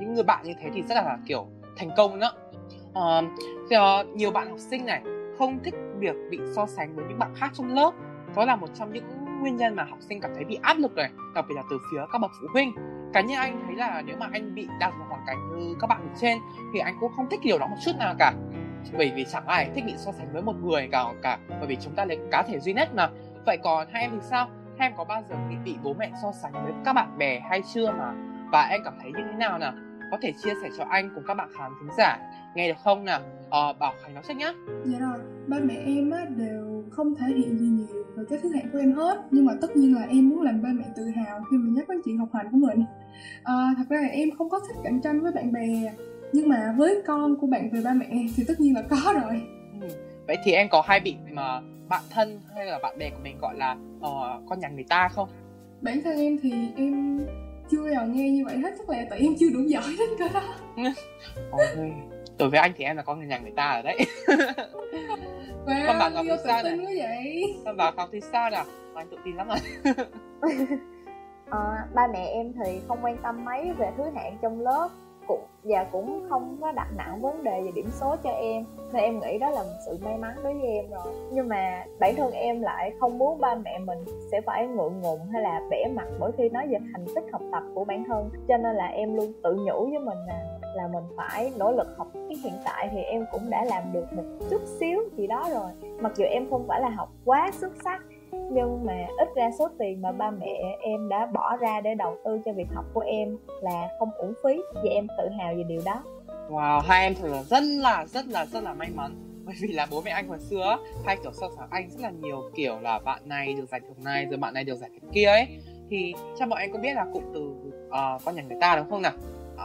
những 0.00 0.14
người 0.14 0.24
bạn 0.24 0.44
như 0.44 0.52
thế 0.62 0.70
thì 0.74 0.82
rất 0.82 0.94
là 0.94 1.18
kiểu 1.26 1.46
thành 1.76 1.90
công 1.96 2.20
đó 2.20 2.32
uh, 2.88 3.24
thì, 3.70 3.76
uh, 3.76 4.16
nhiều 4.16 4.30
bạn 4.30 4.48
học 4.48 4.58
sinh 4.58 4.86
này 4.86 5.02
không 5.38 5.58
thích 5.64 5.74
việc 5.98 6.16
bị 6.30 6.38
so 6.56 6.66
sánh 6.66 6.96
với 6.96 7.04
những 7.08 7.18
bạn 7.18 7.30
khác 7.34 7.50
trong 7.54 7.74
lớp. 7.74 7.92
Đó 8.36 8.44
là 8.44 8.56
một 8.56 8.68
trong 8.74 8.92
những 8.92 9.04
nguyên 9.40 9.56
nhân 9.56 9.76
mà 9.76 9.84
học 9.84 9.98
sinh 10.00 10.20
cảm 10.20 10.30
thấy 10.34 10.44
bị 10.44 10.58
áp 10.62 10.78
lực 10.78 10.94
này 10.94 11.10
đặc 11.34 11.44
biệt 11.48 11.54
là 11.56 11.62
từ 11.70 11.78
phía 11.92 12.00
các 12.12 12.18
bậc 12.18 12.30
phụ 12.40 12.46
huynh 12.52 12.72
cá 13.12 13.20
nhân 13.20 13.38
anh 13.38 13.62
thấy 13.66 13.76
là 13.76 14.02
nếu 14.06 14.16
mà 14.16 14.28
anh 14.32 14.54
bị 14.54 14.68
đặt 14.80 14.92
vào 14.98 15.08
hoàn 15.08 15.20
cảnh 15.26 15.36
như 15.58 15.74
các 15.80 15.86
bạn 15.86 16.08
trên 16.20 16.38
thì 16.74 16.80
anh 16.80 16.96
cũng 17.00 17.12
không 17.16 17.26
thích 17.30 17.40
điều 17.42 17.58
đó 17.58 17.66
một 17.66 17.76
chút 17.84 17.92
nào 17.98 18.14
cả. 18.18 18.32
Bởi 18.98 19.12
vì 19.14 19.24
chẳng 19.32 19.46
ai 19.46 19.70
thích 19.74 19.84
bị 19.86 19.94
so 19.96 20.12
sánh 20.12 20.32
với 20.32 20.42
một 20.42 20.56
người 20.62 20.88
cả 20.92 21.04
cả 21.22 21.38
bởi 21.48 21.66
vì 21.66 21.76
chúng 21.80 21.94
ta 21.94 22.04
là 22.04 22.14
cá 22.30 22.42
thể 22.42 22.60
duy 22.60 22.72
nhất 22.72 22.88
mà. 22.94 23.08
Vậy 23.46 23.58
còn 23.62 23.88
hai 23.92 24.02
em 24.02 24.10
thì 24.12 24.18
sao? 24.20 24.48
Hai 24.78 24.88
em 24.88 24.96
có 24.96 25.04
bao 25.04 25.22
giờ 25.30 25.36
bị 25.48 25.56
bị 25.64 25.76
bố 25.82 25.94
mẹ 25.98 26.10
so 26.22 26.32
sánh 26.42 26.52
với 26.52 26.72
các 26.84 26.92
bạn 26.92 27.18
bè 27.18 27.40
hay 27.40 27.62
chưa 27.74 27.92
mà? 27.92 28.12
Và 28.52 28.68
em 28.70 28.80
cảm 28.84 28.94
thấy 29.02 29.12
như 29.12 29.22
thế 29.30 29.36
nào 29.38 29.58
nào? 29.58 29.72
Có 30.10 30.18
thể 30.22 30.32
chia 30.42 30.52
sẻ 30.62 30.68
cho 30.78 30.84
anh 30.84 31.10
cùng 31.14 31.24
các 31.26 31.34
bạn 31.34 31.48
khán 31.58 31.72
thính 31.80 31.90
giả 31.98 32.18
nghe 32.54 32.68
được 32.68 32.78
không 32.84 33.04
nào? 33.04 33.20
Ờ, 33.50 33.72
bảo 33.72 33.94
khánh 34.02 34.14
nói 34.14 34.22
trước 34.28 34.34
nhá. 34.34 34.52
Dạ 34.84 34.98
rồi 34.98 35.18
ba 35.46 35.56
mẹ 35.64 35.74
em 35.86 36.10
á 36.10 36.24
đều 36.36 36.84
không 36.90 37.14
thể 37.14 37.26
hiện 37.26 37.58
gì 37.58 37.66
nhiều 37.66 37.95
về 38.16 38.24
cái 38.30 38.38
thứ 38.42 38.48
hạng 38.54 38.70
của 38.72 38.78
em 38.78 38.92
hết. 38.92 39.18
Nhưng 39.30 39.44
mà 39.44 39.52
tất 39.60 39.76
nhiên 39.76 39.94
là 39.94 40.06
em 40.10 40.28
muốn 40.28 40.42
làm 40.42 40.62
ba 40.62 40.68
mẹ 40.72 40.84
tự 40.96 41.04
hào 41.08 41.40
khi 41.50 41.56
mà 41.56 41.72
nhắc 41.76 41.88
đến 41.88 42.00
chuyện 42.04 42.18
học 42.18 42.28
hành 42.32 42.46
của 42.52 42.58
mình. 42.58 42.84
À, 43.42 43.54
thật 43.76 43.84
ra 43.88 44.00
là 44.02 44.08
em 44.08 44.30
không 44.38 44.50
có 44.50 44.60
thích 44.60 44.76
cạnh 44.84 45.00
tranh 45.00 45.20
với 45.20 45.32
bạn 45.32 45.52
bè. 45.52 45.92
Nhưng 46.32 46.48
mà 46.48 46.74
với 46.76 47.02
con 47.06 47.36
của 47.40 47.46
bạn 47.46 47.70
về 47.72 47.80
ba 47.84 47.92
mẹ 47.92 48.06
thì 48.36 48.44
tất 48.48 48.60
nhiên 48.60 48.74
là 48.74 48.82
có 48.82 49.12
rồi. 49.14 49.42
Ừ. 49.80 49.88
vậy 50.26 50.36
thì 50.44 50.52
em 50.52 50.68
có 50.70 50.82
hay 50.86 51.00
bị 51.00 51.16
mà 51.30 51.60
bạn 51.88 52.02
thân 52.10 52.40
hay 52.54 52.66
là 52.66 52.78
bạn 52.82 52.98
bè 52.98 53.10
của 53.10 53.20
mình 53.22 53.38
gọi 53.40 53.54
là 53.56 53.76
uh, 53.98 54.48
con 54.48 54.60
nhà 54.60 54.68
người 54.68 54.84
ta 54.88 55.08
không? 55.08 55.28
Bản 55.80 56.02
thân 56.04 56.16
em 56.16 56.38
thì 56.42 56.52
em 56.76 57.20
chưa 57.70 57.82
bao 57.82 57.92
giờ 57.92 58.06
nghe 58.06 58.30
như 58.30 58.44
vậy 58.44 58.58
hết. 58.58 58.74
Chắc 58.78 58.90
là 58.90 59.06
tại 59.10 59.18
em 59.18 59.34
chưa 59.38 59.48
đủ 59.54 59.60
giỏi 59.60 59.96
đến 59.98 60.08
cỡ 60.18 60.28
đó. 60.34 60.54
Ôi 61.50 61.92
đối 62.38 62.50
với 62.50 62.60
anh 62.60 62.72
thì 62.76 62.84
em 62.84 62.96
là 62.96 63.02
con 63.02 63.28
nhà 63.28 63.38
người 63.38 63.52
ta 63.56 63.64
ở 63.64 63.82
đấy 63.82 63.98
wow, 65.66 65.86
con 65.86 65.98
bạn 65.98 66.14
ngọc 66.14 66.24
thì 66.28 66.36
sao 66.44 66.62
nè 66.62 66.76
vậy. 66.96 67.56
Con 67.64 67.76
bảo 67.76 67.92
ngọc 67.96 68.08
thì 68.12 68.20
sao 68.20 68.50
nè 68.50 68.64
anh 68.94 69.08
tự 69.10 69.16
tin 69.24 69.36
lắm 69.36 69.48
rồi. 69.48 69.58
À, 71.50 71.86
ba 71.94 72.06
mẹ 72.12 72.26
em 72.26 72.52
thì 72.52 72.80
không 72.88 72.98
quan 73.02 73.16
tâm 73.22 73.44
mấy 73.44 73.72
về 73.78 73.90
thứ 73.96 74.04
hạng 74.14 74.38
trong 74.42 74.60
lớp. 74.60 74.88
Cũng 75.26 75.44
và 75.62 75.84
cũng 75.92 76.26
không 76.28 76.56
có 76.60 76.72
đặt 76.72 76.88
nặng 76.96 77.22
vấn 77.22 77.44
đề 77.44 77.62
về 77.64 77.70
điểm 77.74 77.86
số 77.90 78.16
cho 78.24 78.30
em. 78.30 78.64
Nên 78.92 79.02
em 79.02 79.20
nghĩ 79.20 79.38
đó 79.38 79.50
là 79.50 79.62
một 79.62 79.78
sự 79.86 79.98
may 80.04 80.16
mắn 80.16 80.34
đối 80.44 80.54
với 80.54 80.62
em 80.62 80.90
rồi. 80.90 81.14
Nhưng 81.32 81.48
mà 81.48 81.84
bản 82.00 82.14
thân 82.16 82.32
em 82.32 82.62
lại 82.62 82.92
không 83.00 83.18
muốn 83.18 83.40
ba 83.40 83.54
mẹ 83.54 83.78
mình 83.78 84.04
sẽ 84.30 84.40
phải 84.40 84.66
ngượng 84.66 85.00
ngùng 85.00 85.20
hay 85.32 85.42
là 85.42 85.60
bẻ 85.70 85.84
mặt 85.94 86.06
mỗi 86.20 86.32
khi 86.38 86.48
nói 86.48 86.66
về 86.70 86.78
thành 86.92 87.06
tích 87.14 87.24
học 87.32 87.42
tập 87.52 87.62
của 87.74 87.84
bản 87.84 88.04
thân. 88.08 88.30
Cho 88.48 88.56
nên 88.56 88.76
là 88.76 88.86
em 88.86 89.14
luôn 89.14 89.32
tự 89.42 89.54
nhủ 89.54 89.90
với 89.90 89.98
mình 89.98 90.18
là 90.26 90.55
là 90.76 90.88
mình 90.92 91.04
phải 91.16 91.52
nỗ 91.58 91.72
lực 91.72 91.86
học 91.98 92.08
cái 92.14 92.38
hiện 92.44 92.54
tại 92.64 92.88
thì 92.92 93.02
em 93.02 93.24
cũng 93.32 93.50
đã 93.50 93.64
làm 93.64 93.92
được 93.92 94.12
một 94.12 94.24
chút 94.50 94.60
xíu 94.80 95.00
gì 95.16 95.26
đó 95.26 95.48
rồi. 95.54 95.70
Mặc 96.00 96.12
dù 96.16 96.24
em 96.24 96.50
không 96.50 96.64
phải 96.68 96.80
là 96.80 96.88
học 96.88 97.08
quá 97.24 97.50
xuất 97.60 97.72
sắc 97.84 98.00
nhưng 98.50 98.84
mà 98.84 99.06
ít 99.18 99.28
ra 99.36 99.50
số 99.58 99.68
tiền 99.78 100.02
mà 100.02 100.12
ba 100.12 100.30
mẹ 100.30 100.76
em 100.80 101.08
đã 101.08 101.26
bỏ 101.26 101.56
ra 101.56 101.80
để 101.80 101.94
đầu 101.94 102.16
tư 102.24 102.40
cho 102.44 102.52
việc 102.52 102.68
học 102.74 102.84
của 102.94 103.00
em 103.00 103.38
là 103.62 103.88
không 103.98 104.10
uổng 104.10 104.34
phí 104.44 104.62
và 104.74 104.90
em 104.90 105.06
tự 105.18 105.28
hào 105.28 105.54
về 105.54 105.62
điều 105.68 105.80
đó. 105.84 106.02
Wow 106.50 106.80
hai 106.80 107.02
em 107.02 107.14
thật 107.14 107.28
là 107.28 107.42
rất 107.42 107.62
là 107.62 108.04
rất 108.06 108.26
là 108.28 108.46
rất 108.46 108.64
là 108.64 108.74
may 108.74 108.88
mắn. 108.94 109.14
Bởi 109.44 109.54
vì 109.60 109.68
là 109.68 109.86
bố 109.90 110.02
mẹ 110.04 110.10
anh 110.10 110.28
hồi 110.28 110.38
xưa 110.38 110.78
hai 111.04 111.16
kiểu 111.22 111.32
so 111.32 111.46
sánh 111.56 111.68
anh 111.70 111.88
rất 111.90 112.00
là 112.02 112.10
nhiều 112.10 112.42
kiểu 112.54 112.80
là 112.80 112.98
bạn 112.98 113.20
này 113.24 113.54
được 113.54 113.68
giải 113.68 113.80
thưởng 113.80 114.04
này 114.04 114.24
rồi 114.24 114.36
bạn 114.36 114.54
này 114.54 114.64
được 114.64 114.74
giải 114.74 114.90
thưởng 114.90 115.10
kia 115.12 115.26
ấy. 115.26 115.46
Thì 115.90 116.14
chắc 116.38 116.48
bọn 116.48 116.58
anh 116.58 116.72
có 116.72 116.78
biết 116.78 116.92
là 116.94 117.06
cụm 117.12 117.22
từ 117.34 117.40
uh, 117.88 118.24
con 118.24 118.34
nhà 118.34 118.42
người 118.42 118.58
ta 118.60 118.76
đúng 118.76 118.90
không 118.90 119.02
nào? 119.02 119.12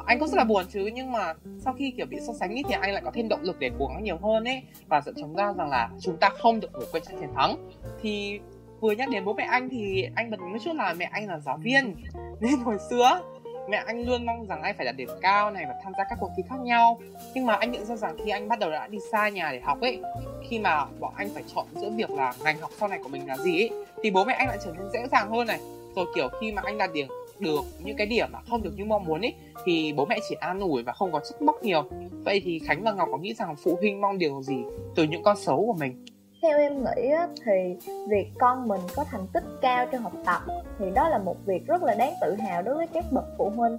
Anh 0.05 0.19
cũng 0.19 0.27
rất 0.27 0.37
là 0.37 0.43
buồn 0.43 0.65
chứ 0.69 0.89
nhưng 0.93 1.11
mà 1.11 1.33
sau 1.59 1.73
khi 1.73 1.93
kiểu 1.97 2.05
bị 2.05 2.17
so 2.27 2.33
sánh 2.33 2.55
ý, 2.55 2.63
thì 2.69 2.75
anh 2.81 2.93
lại 2.93 3.01
có 3.05 3.11
thêm 3.13 3.29
động 3.29 3.41
lực 3.41 3.59
để 3.59 3.71
cố 3.79 3.87
gắng 3.87 4.03
nhiều 4.03 4.17
hơn 4.17 4.43
ấy. 4.43 4.61
Và 4.87 5.01
dẫn 5.01 5.15
chúng 5.19 5.35
ta 5.35 5.53
rằng 5.53 5.69
là 5.69 5.89
chúng 5.99 6.17
ta 6.17 6.29
không 6.29 6.59
được 6.59 6.73
ngủ 6.73 6.85
quên 6.91 7.03
trận 7.03 7.19
chiến 7.19 7.29
thắng. 7.35 7.69
Thì 8.01 8.39
vừa 8.79 8.91
nhắc 8.91 9.09
đến 9.09 9.25
bố 9.25 9.33
mẹ 9.33 9.43
anh 9.43 9.69
thì 9.69 10.09
anh 10.15 10.31
bật 10.31 10.39
mí 10.39 10.59
chút 10.63 10.75
là 10.75 10.93
mẹ 10.93 11.09
anh 11.11 11.27
là 11.27 11.39
giáo 11.39 11.57
viên. 11.57 11.95
Nên 12.39 12.59
hồi 12.59 12.77
xưa 12.89 13.21
mẹ 13.69 13.83
anh 13.85 14.05
luôn 14.05 14.25
mong 14.25 14.47
rằng 14.47 14.61
anh 14.61 14.75
phải 14.77 14.85
đạt 14.85 14.95
điểm 14.95 15.09
cao 15.21 15.51
này 15.51 15.65
và 15.67 15.73
tham 15.83 15.93
gia 15.97 16.03
các 16.03 16.17
cuộc 16.19 16.31
thi 16.37 16.43
khác 16.49 16.59
nhau. 16.59 16.99
Nhưng 17.33 17.45
mà 17.45 17.53
anh 17.53 17.71
nhận 17.71 17.85
ra 17.85 17.95
rằng 17.95 18.15
khi 18.25 18.31
anh 18.31 18.47
bắt 18.47 18.59
đầu 18.59 18.71
đã 18.71 18.87
đi 18.87 18.97
xa 19.11 19.29
nhà 19.29 19.49
để 19.51 19.59
học 19.59 19.81
ấy 19.81 20.01
khi 20.49 20.59
mà 20.59 20.85
bọn 20.99 21.13
anh 21.15 21.29
phải 21.33 21.43
chọn 21.55 21.65
giữa 21.75 21.89
việc 21.89 22.09
là 22.09 22.33
ngành 22.43 22.59
học 22.59 22.71
sau 22.79 22.89
này 22.89 22.99
của 23.03 23.09
mình 23.09 23.27
là 23.27 23.37
gì 23.37 23.61
ấy 23.61 23.69
thì 24.03 24.11
bố 24.11 24.25
mẹ 24.25 24.33
anh 24.33 24.47
lại 24.47 24.57
trở 24.65 24.73
nên 24.77 24.89
dễ 24.93 25.07
dàng 25.11 25.29
hơn 25.29 25.47
này. 25.47 25.59
Rồi 25.95 26.05
kiểu 26.15 26.27
khi 26.41 26.51
mà 26.51 26.61
anh 26.65 26.77
đạt 26.77 26.89
điểm 26.93 27.07
được 27.41 27.61
những 27.83 27.97
cái 27.97 28.07
điểm 28.07 28.27
mà 28.31 28.39
không 28.49 28.63
được 28.63 28.71
như 28.75 28.85
mong 28.85 29.05
muốn 29.05 29.21
ấy 29.21 29.35
thì 29.65 29.93
bố 29.97 30.05
mẹ 30.05 30.19
chỉ 30.29 30.35
an 30.39 30.59
ủi 30.59 30.83
và 30.83 30.93
không 30.93 31.11
có 31.11 31.19
trách 31.19 31.41
móc 31.41 31.63
nhiều. 31.63 31.83
Vậy 32.25 32.41
thì 32.43 32.59
khánh 32.59 32.83
và 32.83 32.91
ngọc 32.91 33.09
có 33.11 33.17
nghĩ 33.17 33.33
rằng 33.33 33.55
phụ 33.63 33.75
huynh 33.75 34.01
mong 34.01 34.17
điều 34.17 34.41
gì 34.41 34.63
từ 34.95 35.03
những 35.03 35.23
con 35.23 35.37
xấu 35.37 35.65
của 35.65 35.75
mình? 35.79 36.05
Theo 36.41 36.59
em 36.59 36.83
nghĩ 36.83 37.09
thì 37.45 37.75
việc 38.09 38.27
con 38.39 38.67
mình 38.67 38.81
có 38.95 39.03
thành 39.03 39.27
tích 39.33 39.43
cao 39.61 39.85
trong 39.91 40.01
học 40.01 40.13
tập 40.25 40.41
thì 40.79 40.85
đó 40.95 41.09
là 41.09 41.17
một 41.17 41.35
việc 41.45 41.67
rất 41.67 41.83
là 41.83 41.95
đáng 41.95 42.13
tự 42.21 42.35
hào 42.35 42.61
đối 42.61 42.75
với 42.75 42.87
các 42.87 43.05
bậc 43.11 43.25
phụ 43.37 43.49
huynh. 43.55 43.77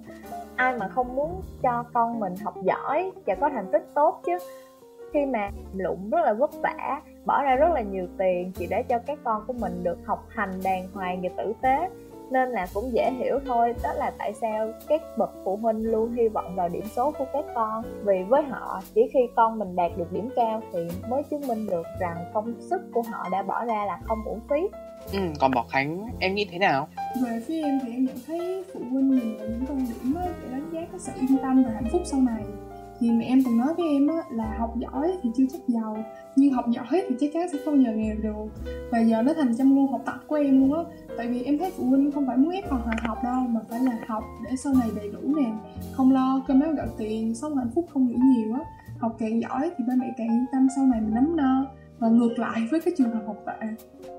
Ai 0.57 0.79
mà 0.79 0.89
không 0.89 1.17
muốn 1.17 1.43
cho 1.63 1.85
con 1.95 2.21
mình 2.21 2.37
học 2.37 2.55
giỏi 2.63 3.11
và 3.27 3.35
có 3.35 3.49
thành 3.49 3.67
tích 3.73 3.83
tốt 3.95 4.21
chứ. 4.27 4.33
Khi 5.13 5.27
mà 5.27 5.51
lụng 5.75 6.11
rất 6.11 6.21
là 6.25 6.33
vất 6.33 6.51
vả, 6.63 7.01
bỏ 7.27 7.43
ra 7.43 7.55
rất 7.55 7.69
là 7.75 7.81
nhiều 7.81 8.07
tiền 8.19 8.53
chỉ 8.55 8.67
để 8.67 8.83
cho 8.83 8.99
các 8.99 9.19
con 9.25 9.45
của 9.47 9.53
mình 9.53 9.83
được 9.83 9.99
học 10.05 10.27
hành 10.29 10.51
đàng 10.65 10.89
hoàng 10.95 11.23
và 11.23 11.29
tử 11.37 11.53
tế 11.63 11.89
nên 12.33 12.51
là 12.51 12.67
cũng 12.75 12.93
dễ 12.93 13.11
hiểu 13.11 13.41
thôi. 13.47 13.75
Đó 13.83 13.93
là 13.93 14.13
tại 14.19 14.33
sao 14.41 14.73
các 14.89 15.03
bậc 15.19 15.31
phụ 15.45 15.57
huynh 15.57 15.91
luôn 15.91 16.13
hy 16.13 16.29
vọng 16.29 16.57
vào 16.57 16.69
điểm 16.69 16.85
số 16.97 17.13
của 17.19 17.27
các 17.33 17.45
con. 17.55 17.85
Vì 18.05 18.23
với 18.29 18.43
họ 18.43 18.81
chỉ 18.95 19.01
khi 19.13 19.21
con 19.37 19.59
mình 19.59 19.77
đạt 19.77 19.91
được 19.97 20.13
điểm 20.13 20.29
cao 20.37 20.63
thì 20.73 20.81
mới 21.09 21.23
chứng 21.31 21.47
minh 21.49 21.67
được 21.67 21.87
rằng 22.01 22.17
công 22.35 22.55
sức 22.61 22.81
của 22.95 23.03
họ 23.13 23.29
đã 23.33 23.43
bỏ 23.43 23.65
ra 23.65 23.85
là 23.87 23.99
không 24.05 24.19
uổng 24.25 24.41
phí. 24.51 24.69
Ừ, 25.13 25.19
còn 25.41 25.51
bảo 25.51 25.65
khánh 25.71 26.09
em 26.21 26.35
nghĩ 26.35 26.49
thế 26.51 26.59
nào? 26.59 26.89
Về 27.25 27.43
phía 27.47 27.63
em 27.63 27.79
thì 27.83 27.93
em 27.93 28.05
nhận 28.05 28.17
thấy 28.27 28.65
phụ 28.75 28.81
huynh 28.91 29.11
nhìn 29.11 29.39
vào 29.39 29.47
những 29.49 29.65
con 29.69 29.79
điểm 29.79 30.15
để 30.15 30.49
đánh 30.53 30.71
giá 30.73 30.81
cái 30.91 31.01
sự 31.01 31.13
yên 31.21 31.39
tâm 31.43 31.65
và 31.65 31.71
hạnh 31.75 31.89
phúc 31.93 32.03
sau 32.05 32.21
này 32.21 32.43
thì 33.03 33.11
mẹ 33.11 33.25
em 33.25 33.43
từng 33.45 33.59
nói 33.59 33.75
với 33.75 33.87
em 33.89 34.09
á, 34.09 34.17
là 34.31 34.57
học 34.59 34.75
giỏi 34.79 35.13
thì 35.23 35.31
chưa 35.37 35.45
chắc 35.53 35.61
giàu 35.69 36.05
nhưng 36.37 36.53
học 36.53 36.65
giỏi 36.71 37.03
thì 37.09 37.15
chắc 37.21 37.31
chắn 37.35 37.49
sẽ 37.53 37.59
không 37.65 37.85
giờ 37.85 37.93
nghèo 37.93 38.17
được. 38.23 38.47
Và 38.91 39.01
giờ 39.01 39.23
nó 39.23 39.33
thành 39.35 39.57
châm 39.57 39.75
ngôn 39.75 39.93
học 39.93 40.01
tập 40.07 40.15
của 40.27 40.37
em 40.37 40.61
luôn 40.61 40.75
á. 40.75 40.83
Tại 41.17 41.29
vì 41.29 41.43
em 41.43 41.59
thấy 41.59 41.73
phụ 41.77 41.85
huynh 41.85 42.13
không 42.13 42.27
phải 42.27 42.37
muốn 42.37 42.51
ép 42.51 42.65
con 42.71 42.83
học 43.03 43.19
đâu 43.25 43.41
mà 43.49 43.61
phải 43.71 43.81
là 43.81 43.99
học 44.07 44.25
để 44.45 44.57
sau 44.57 44.73
này 44.81 44.89
đầy 44.97 45.11
đủ 45.13 45.37
nè. 45.37 45.53
Không 45.93 46.13
lo 46.13 46.45
cơm 46.49 46.61
áo 46.61 46.73
gạo 46.77 46.87
tiền 46.99 47.35
sống 47.35 47.57
hạnh 47.57 47.71
phúc 47.75 47.89
không 47.93 48.09
nghĩ 48.09 48.15
nhiều 48.15 48.55
á. 48.55 48.61
Học 48.99 49.17
càng 49.19 49.41
giỏi 49.41 49.71
thì 49.79 49.85
ba 49.89 49.95
mẹ 49.97 50.07
càng 50.19 50.29
yên 50.29 50.45
tâm 50.53 50.69
sau 50.77 50.87
này 50.87 51.01
mình 51.01 51.15
nắm 51.15 51.37
no. 51.37 51.67
Và 51.99 52.09
ngược 52.09 52.39
lại 52.39 52.61
với 52.71 52.81
cái 52.81 52.95
trường 52.99 53.11
hợp 53.11 53.23
học 53.27 53.37
vậy. 53.45 53.57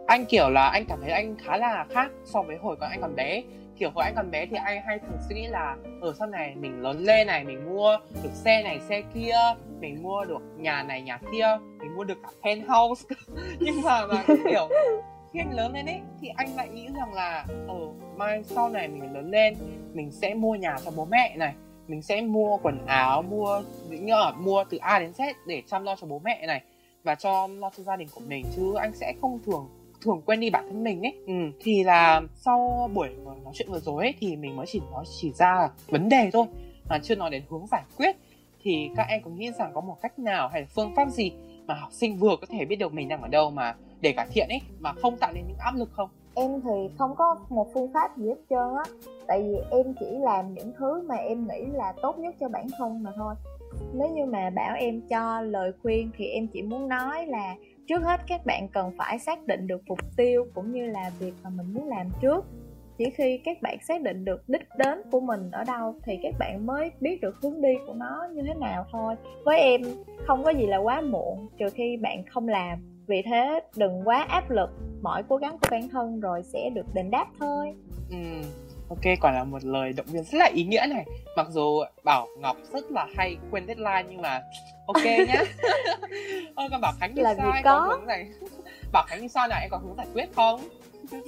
anh 0.08 0.26
kiểu 0.26 0.50
là 0.50 0.70
anh 0.70 0.86
cảm 0.86 1.00
thấy 1.02 1.12
anh 1.12 1.36
khá 1.46 1.58
là 1.58 1.86
khác 1.90 2.12
so 2.26 2.42
với 2.42 2.58
hồi 2.58 2.76
còn 2.80 2.90
anh 2.90 3.02
còn 3.02 3.16
bé 3.16 3.44
kiểu 3.78 3.90
hồi 3.96 4.04
anh 4.04 4.16
còn 4.16 4.32
bé 4.32 4.46
thì 4.46 4.58
anh 4.66 4.82
hay 4.86 5.00
thường 5.00 5.18
suy 5.30 5.36
nghĩ 5.36 5.48
là 5.48 5.78
ở 6.02 6.14
sau 6.20 6.28
này 6.28 6.56
mình 6.56 6.82
lớn 6.82 7.00
lên 7.00 7.28
này, 7.28 7.44
mình 7.44 7.74
mua 7.74 7.98
được 8.24 8.30
xe 8.34 8.64
này, 8.64 8.80
xe 8.90 9.02
kia, 9.14 9.36
mình 9.80 10.04
mua 10.04 10.26
được 10.26 10.42
nhà 10.58 10.84
này, 10.84 11.02
nhà 11.02 11.20
kia, 11.32 11.58
mình 11.80 11.96
mua 11.96 12.04
được 12.04 12.18
cả 12.24 12.30
penthouse. 12.44 13.16
Nhưng 13.60 13.82
mà 13.82 14.06
mà 14.06 14.24
kiểu 14.28 14.70
khi 15.34 15.40
anh 15.40 15.54
lớn 15.54 15.74
lên 15.74 15.86
ấy, 15.86 16.00
thì 16.22 16.28
anh 16.36 16.56
lại 16.56 16.70
nghĩ 16.70 16.88
rằng 16.96 17.14
là 17.14 17.46
ở 17.68 17.80
mai 18.18 18.44
sau 18.44 18.70
này 18.70 18.88
mình 18.88 19.14
lớn 19.14 19.32
lên, 19.32 19.54
mình 19.94 20.12
sẽ 20.12 20.34
mua 20.34 20.56
nhà 20.56 20.76
cho 20.86 20.92
bố 20.96 21.06
mẹ 21.06 21.36
này, 21.38 21.54
mình 21.88 22.02
sẽ 22.02 22.22
mua 22.22 22.58
quần 22.58 22.86
áo, 22.86 23.22
mua 23.22 23.62
những 23.90 24.10
ở 24.10 24.34
mua 24.38 24.64
từ 24.70 24.78
A 24.78 25.00
đến 25.00 25.12
Z 25.12 25.34
để 25.48 25.64
chăm 25.68 25.84
lo 25.84 25.96
cho 25.96 26.08
bố 26.08 26.22
mẹ 26.24 26.48
này 26.48 26.62
và 27.04 27.16
cho 27.16 27.48
lo 27.48 27.70
cho 27.78 27.84
gia 27.84 27.96
đình 27.96 28.08
của 28.16 28.22
mình. 28.28 28.46
Chứ 28.56 28.74
anh 28.76 28.94
sẽ 28.94 29.14
không 29.22 29.40
thường 29.46 29.70
thường 30.04 30.22
quên 30.26 30.40
đi 30.40 30.50
bản 30.50 30.66
thân 30.68 30.84
mình 30.84 31.02
ấy. 31.02 31.16
Ừ, 31.28 31.34
thì 31.60 31.84
là 31.84 32.22
sau 32.36 32.90
buổi 32.94 33.10
nói 33.26 33.54
chuyện 33.54 33.72
vừa 33.72 33.80
rồi 33.80 34.04
ấy 34.04 34.14
thì 34.20 34.36
mình 34.36 34.56
mới 34.56 34.66
chỉ 34.66 34.82
nói 34.92 35.06
chỉ 35.22 35.32
ra 35.32 35.70
vấn 35.88 36.10
đề 36.10 36.30
thôi 36.34 36.46
mà 36.90 37.00
chưa 37.04 37.16
nói 37.16 37.30
đến 37.30 37.44
hướng 37.50 37.68
giải 37.72 37.84
quyết. 37.98 38.16
Thì 38.64 38.90
các 38.96 39.06
em 39.10 39.22
có 39.24 39.32
nghĩ 39.32 39.52
rằng 39.52 39.72
có 39.74 39.82
một 39.82 39.98
cách 40.02 40.20
nào 40.20 40.48
hay 40.48 40.62
là 40.62 40.68
phương 40.76 40.96
pháp 40.96 41.10
gì 41.10 41.32
mà 41.66 41.74
học 41.74 41.90
sinh 41.92 42.18
vừa 42.18 42.36
có 42.42 42.48
thể 42.50 42.66
biết 42.66 42.76
được 42.76 42.94
mình 42.94 43.08
đang 43.08 43.22
ở 43.22 43.28
đâu 43.28 43.50
mà 43.50 43.76
để 44.02 44.12
cải 44.12 44.28
thiện 44.34 44.50
ấy 44.50 44.62
mà 44.80 44.94
không 44.94 45.18
tạo 45.18 45.34
nên 45.34 45.44
những 45.48 45.58
áp 45.60 45.76
lực 45.76 45.90
không? 45.92 46.10
Em 46.36 46.62
thì 46.62 46.90
không 46.98 47.16
có 47.16 47.36
một 47.50 47.68
phương 47.74 47.94
pháp 47.94 48.18
gì 48.18 48.28
hết 48.28 48.36
trơn 48.50 48.76
á. 48.78 49.10
Tại 49.28 49.42
vì 49.42 49.56
em 49.72 49.94
chỉ 50.00 50.06
làm 50.22 50.54
những 50.54 50.74
thứ 50.78 51.02
mà 51.08 51.16
em 51.16 51.48
nghĩ 51.48 51.66
là 51.74 51.94
tốt 52.02 52.20
nhất 52.20 52.36
cho 52.40 52.50
bản 52.50 52.68
thân 52.78 53.04
mà 53.04 53.12
thôi. 53.16 53.36
Nếu 53.94 54.10
như 54.10 54.26
mà 54.26 54.50
bảo 54.50 54.76
em 54.76 55.02
cho 55.10 55.42
lời 55.42 55.72
khuyên 55.82 56.12
thì 56.18 56.26
em 56.26 56.48
chỉ 56.48 56.62
muốn 56.62 56.88
nói 56.88 57.26
là 57.26 57.56
trước 57.88 58.04
hết 58.04 58.22
các 58.28 58.46
bạn 58.46 58.68
cần 58.68 58.92
phải 58.98 59.20
xác 59.20 59.48
định 59.48 59.68
được 59.68 59.82
mục 59.88 60.00
tiêu 60.18 60.48
cũng 60.54 60.72
như 60.72 60.86
là 60.86 61.12
việc 61.20 61.34
mà 61.44 61.50
mình 61.50 61.74
muốn 61.74 61.88
làm 61.88 62.10
trước. 62.22 62.46
Chỉ 62.98 63.06
khi 63.10 63.38
các 63.38 63.62
bạn 63.62 63.78
xác 63.88 64.02
định 64.02 64.26
được 64.26 64.50
đích 64.50 64.68
đến 64.78 65.02
của 65.12 65.20
mình 65.20 65.52
ở 65.52 65.64
đâu 65.64 65.96
thì 66.06 66.20
các 66.24 66.34
bạn 66.40 66.66
mới 66.66 66.92
biết 67.00 67.22
được 67.22 67.36
hướng 67.42 67.62
đi 67.62 67.74
của 67.88 67.94
nó 67.94 68.28
như 68.34 68.42
thế 68.48 68.54
nào 68.54 68.86
thôi. 68.92 69.16
Với 69.46 69.60
em 69.60 69.82
không 70.28 70.44
có 70.44 70.50
gì 70.50 70.66
là 70.68 70.78
quá 70.78 71.02
muộn 71.02 71.48
trừ 71.58 71.66
khi 71.74 71.98
bạn 71.98 72.24
không 72.30 72.48
làm. 72.48 72.80
Vì 73.08 73.22
thế 73.22 73.60
đừng 73.76 74.08
quá 74.08 74.26
áp 74.30 74.50
lực. 74.50 74.70
Mọi 75.02 75.24
cố 75.30 75.38
gắng 75.38 75.52
của 75.52 75.68
bản 75.72 75.90
thân 75.90 76.20
rồi 76.20 76.44
sẽ 76.44 76.70
được 76.70 76.86
đền 76.94 77.12
đáp 77.12 77.28
thôi. 77.40 77.74
Ừ 78.10 78.18
ok 78.90 79.20
quả 79.22 79.32
là 79.32 79.44
một 79.44 79.64
lời 79.64 79.94
động 79.94 80.06
viên 80.06 80.24
rất 80.24 80.38
là 80.38 80.50
ý 80.54 80.64
nghĩa 80.64 80.86
này. 80.90 81.06
Mặc 81.38 81.48
dù 81.50 81.84
bảo 82.04 82.28
ngọc 82.40 82.58
rất 82.74 82.92
là 82.92 83.08
hay 83.18 83.38
quên 83.52 83.68
deadline 83.68 84.04
nhưng 84.10 84.22
mà 84.22 84.42
ok 84.88 85.06
nhá 85.28 85.44
ơ 86.64 86.70
còn 86.72 86.82
bảo 86.82 86.94
khánh 87.00 87.16
thì 87.16 87.22
là 87.22 87.30
anh 87.30 87.64
có. 87.64 87.80
có 87.80 87.96
hướng 87.96 88.08
này. 88.08 88.30
Bảo 88.92 89.06
khánh 89.08 89.22
thì 89.22 89.28
sao 89.28 89.48
nào 89.48 89.60
em 89.62 89.70
có 89.70 89.78
hướng 89.78 89.96
giải 89.98 90.08
quyết 90.14 90.36
không? 90.36 90.62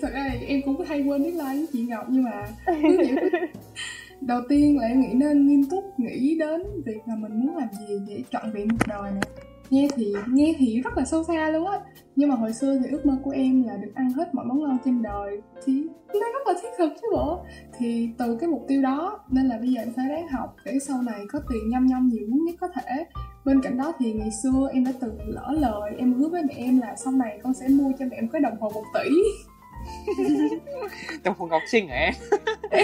Thật 0.02 0.10
ra 0.14 0.30
thì 0.40 0.46
em 0.46 0.62
cũng 0.66 0.86
hay 0.86 1.02
quên 1.02 1.24
deadline 1.24 1.56
với 1.56 1.68
chị 1.74 1.86
ngọc 1.90 2.06
nhưng 2.10 2.24
mà 2.24 2.48
đầu 4.22 4.42
tiên 4.50 4.80
là 4.80 4.88
em 4.88 5.02
nghĩ 5.02 5.14
nên 5.14 5.48
nghiêm 5.48 5.70
túc 5.70 6.00
nghĩ 6.00 6.38
đến 6.40 6.64
việc 6.86 7.02
là 7.08 7.16
mình 7.16 7.40
muốn 7.40 7.58
làm 7.58 7.68
gì 7.80 8.00
để 8.08 8.24
trọn 8.32 8.52
vẹn 8.52 8.68
một 8.68 8.88
đời 8.88 9.12
này 9.12 9.24
nghe 9.70 9.88
thì 9.96 10.14
nghe 10.28 10.54
thì 10.58 10.82
rất 10.82 10.98
là 10.98 11.06
sâu 11.06 11.24
xa 11.24 11.50
luôn 11.50 11.68
á. 11.68 11.80
Nhưng 12.16 12.30
mà 12.30 12.36
hồi 12.36 12.54
xưa 12.54 12.80
thì 12.84 12.92
ước 12.92 13.06
mơ 13.06 13.18
của 13.24 13.32
em 13.32 13.64
là 13.64 13.78
được 13.78 13.92
ăn 13.96 14.10
hết 14.10 14.36
mọi 14.36 14.46
món 14.46 14.62
ngon 14.62 14.78
trên 14.86 15.02
đời. 15.02 15.42
Thì 15.66 15.84
nó 16.14 16.28
rất 16.34 16.48
là 16.48 16.54
thiết 16.62 16.70
thực 16.78 16.90
chứ 17.02 17.08
bộ. 17.12 17.46
Thì 17.78 18.10
từ 18.18 18.38
cái 18.40 18.50
mục 18.50 18.66
tiêu 18.68 18.82
đó 18.82 19.20
nên 19.30 19.46
là 19.46 19.58
bây 19.58 19.68
giờ 19.70 19.82
em 19.82 19.94
phải 19.96 20.06
ráng 20.10 20.28
học 20.28 20.56
để 20.66 20.80
sau 20.88 21.02
này 21.02 21.20
có 21.32 21.40
tiền 21.50 21.70
nhăm 21.70 21.86
nhăm 21.86 22.10
nhiều 22.10 22.28
muốn 22.30 22.46
nhất 22.46 22.56
có 22.62 22.68
thể. 22.68 23.06
Bên 23.46 23.62
cạnh 23.62 23.78
đó 23.78 23.94
thì 24.00 24.14
ngày 24.14 24.30
xưa 24.44 24.70
em 24.74 24.86
đã 24.86 24.92
từng 25.02 25.18
lỡ 25.26 25.54
lời 25.60 25.92
em 25.98 26.14
hứa 26.14 26.28
với 26.28 26.44
mẹ 26.44 26.54
em 26.58 26.82
là 26.82 26.96
sau 26.96 27.14
này 27.14 27.40
con 27.44 27.54
sẽ 27.54 27.68
mua 27.68 27.92
cho 28.00 28.06
mẹ 28.06 28.16
em 28.16 28.28
cái 28.28 28.42
đồng 28.42 28.58
hồ 28.60 28.70
một 28.70 28.84
tỷ. 28.94 29.10
Đồng 31.24 31.36
hồ 31.38 31.48
ngọc 31.48 31.62
trinh 31.72 31.88
hả 31.88 31.96
em? 31.96 32.14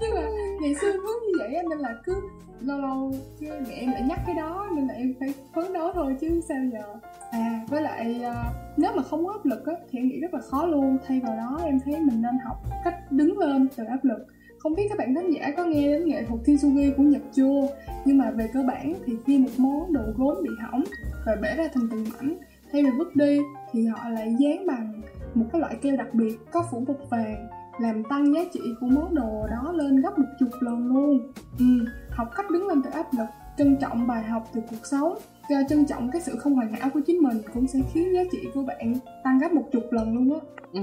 Nhưng 0.00 0.14
mà 0.14 0.22
ngày 0.60 0.74
xưa 0.74 0.92
hứa 0.92 1.14
như 1.26 1.32
vậy 1.38 1.62
nên 1.70 1.78
là 1.78 1.94
cứ 2.04 2.14
lâu 2.60 2.78
lâu 2.78 3.12
chứ 3.40 3.46
mẹ 3.68 3.74
em 3.74 3.90
lại 3.90 4.02
nhắc 4.08 4.20
cái 4.26 4.34
đó, 4.34 4.68
nên 4.76 4.86
là 4.86 4.94
em 4.94 5.14
phải 5.20 5.34
phấn 5.54 5.72
đấu 5.72 5.90
thôi 5.94 6.16
chứ 6.20 6.40
sao 6.48 6.58
giờ. 6.72 6.94
À 7.30 7.64
với 7.68 7.82
lại 7.82 8.20
ờ, 8.22 8.34
nếu 8.76 8.92
mà 8.96 9.02
không 9.02 9.26
có 9.26 9.32
áp 9.32 9.44
lực 9.44 9.66
á, 9.66 9.74
thì 9.90 9.98
em 9.98 10.08
nghĩ 10.08 10.20
rất 10.20 10.34
là 10.34 10.40
khó 10.40 10.66
luôn. 10.66 10.98
Thay 11.06 11.20
vào 11.20 11.36
đó 11.36 11.60
em 11.64 11.80
thấy 11.84 12.00
mình 12.00 12.22
nên 12.22 12.38
học 12.44 12.56
cách 12.84 13.12
đứng 13.12 13.38
lên 13.38 13.68
từ 13.76 13.84
áp 13.84 14.04
lực. 14.04 14.26
Không 14.58 14.74
biết 14.74 14.86
các 14.88 14.98
bạn 14.98 15.14
khán 15.14 15.30
giả 15.30 15.52
có 15.56 15.64
nghe 15.64 15.86
đến 15.86 16.08
nghệ 16.08 16.24
thuật 16.24 16.40
kintsugi 16.44 16.92
của 16.96 17.02
Nhật 17.02 17.22
chưa? 17.32 17.68
Nhưng 18.04 18.18
mà 18.18 18.30
về 18.30 18.48
cơ 18.52 18.62
bản 18.68 18.94
thì 19.06 19.12
khi 19.26 19.38
một 19.38 19.50
món 19.56 19.92
đồ 19.92 20.02
gốm 20.16 20.36
bị 20.42 20.50
hỏng 20.60 20.84
và 21.26 21.36
bể 21.42 21.56
ra 21.56 21.68
thành 21.74 21.88
từng 21.90 22.04
mảnh 22.12 22.36
thay 22.72 22.82
vì 22.82 22.90
vứt 22.98 23.16
đi 23.16 23.40
thì 23.72 23.86
họ 23.86 24.08
lại 24.08 24.36
dán 24.38 24.66
bằng 24.66 25.00
một 25.34 25.44
cái 25.52 25.60
loại 25.60 25.76
keo 25.82 25.96
đặc 25.96 26.14
biệt 26.14 26.38
có 26.52 26.64
phủ 26.70 26.84
bột 26.86 26.98
vàng 27.10 27.48
làm 27.80 28.02
tăng 28.04 28.34
giá 28.34 28.40
trị 28.52 28.60
của 28.80 28.86
món 28.86 29.14
đồ 29.14 29.46
đó 29.50 29.72
lên 29.72 30.00
gấp 30.02 30.18
một 30.18 30.26
chục 30.40 30.48
lần 30.60 30.86
luôn. 30.86 31.32
Ừ, 31.58 31.64
học 32.10 32.28
cách 32.36 32.50
đứng 32.50 32.68
lên 32.68 32.82
từ 32.82 32.90
áp 32.90 33.06
lực 33.18 33.26
trân 33.58 33.76
trọng 33.80 34.06
bài 34.06 34.22
học 34.22 34.42
từ 34.54 34.60
cuộc 34.70 34.86
sống. 34.90 35.18
Và 35.50 35.56
trân 35.68 35.86
trọng 35.86 36.10
cái 36.12 36.20
sự 36.22 36.36
không 36.38 36.54
hoàn 36.54 36.72
hảo 36.72 36.90
của 36.94 37.00
chính 37.06 37.18
mình 37.22 37.42
cũng 37.54 37.66
sẽ 37.66 37.78
khiến 37.92 38.14
giá 38.14 38.20
trị 38.32 38.38
của 38.54 38.62
bạn 38.62 38.94
tăng 39.24 39.38
gấp 39.38 39.52
một 39.52 39.64
chục 39.72 39.84
lần 39.90 40.14
luôn 40.14 40.40
á. 40.40 40.46
Ừ. 40.72 40.80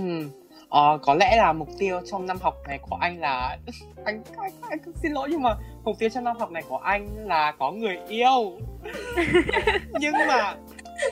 Ờ, 0.69 0.97
có 1.01 1.13
lẽ 1.13 1.35
là 1.37 1.53
mục 1.53 1.67
tiêu 1.79 1.99
trong 2.05 2.25
năm 2.25 2.37
học 2.41 2.55
này 2.67 2.79
của 2.89 2.95
anh 2.99 3.19
là 3.19 3.57
anh, 4.05 4.21
anh 4.37 4.51
anh 4.69 4.79
xin 4.95 5.11
lỗi 5.11 5.27
nhưng 5.31 5.41
mà 5.41 5.55
mục 5.83 5.95
tiêu 5.99 6.09
trong 6.09 6.23
năm 6.23 6.37
học 6.39 6.51
này 6.51 6.63
của 6.69 6.77
anh 6.77 7.07
là 7.27 7.53
có 7.59 7.71
người 7.71 7.97
yêu. 8.07 8.51
Nhưng 9.99 10.13
mà 10.27 10.55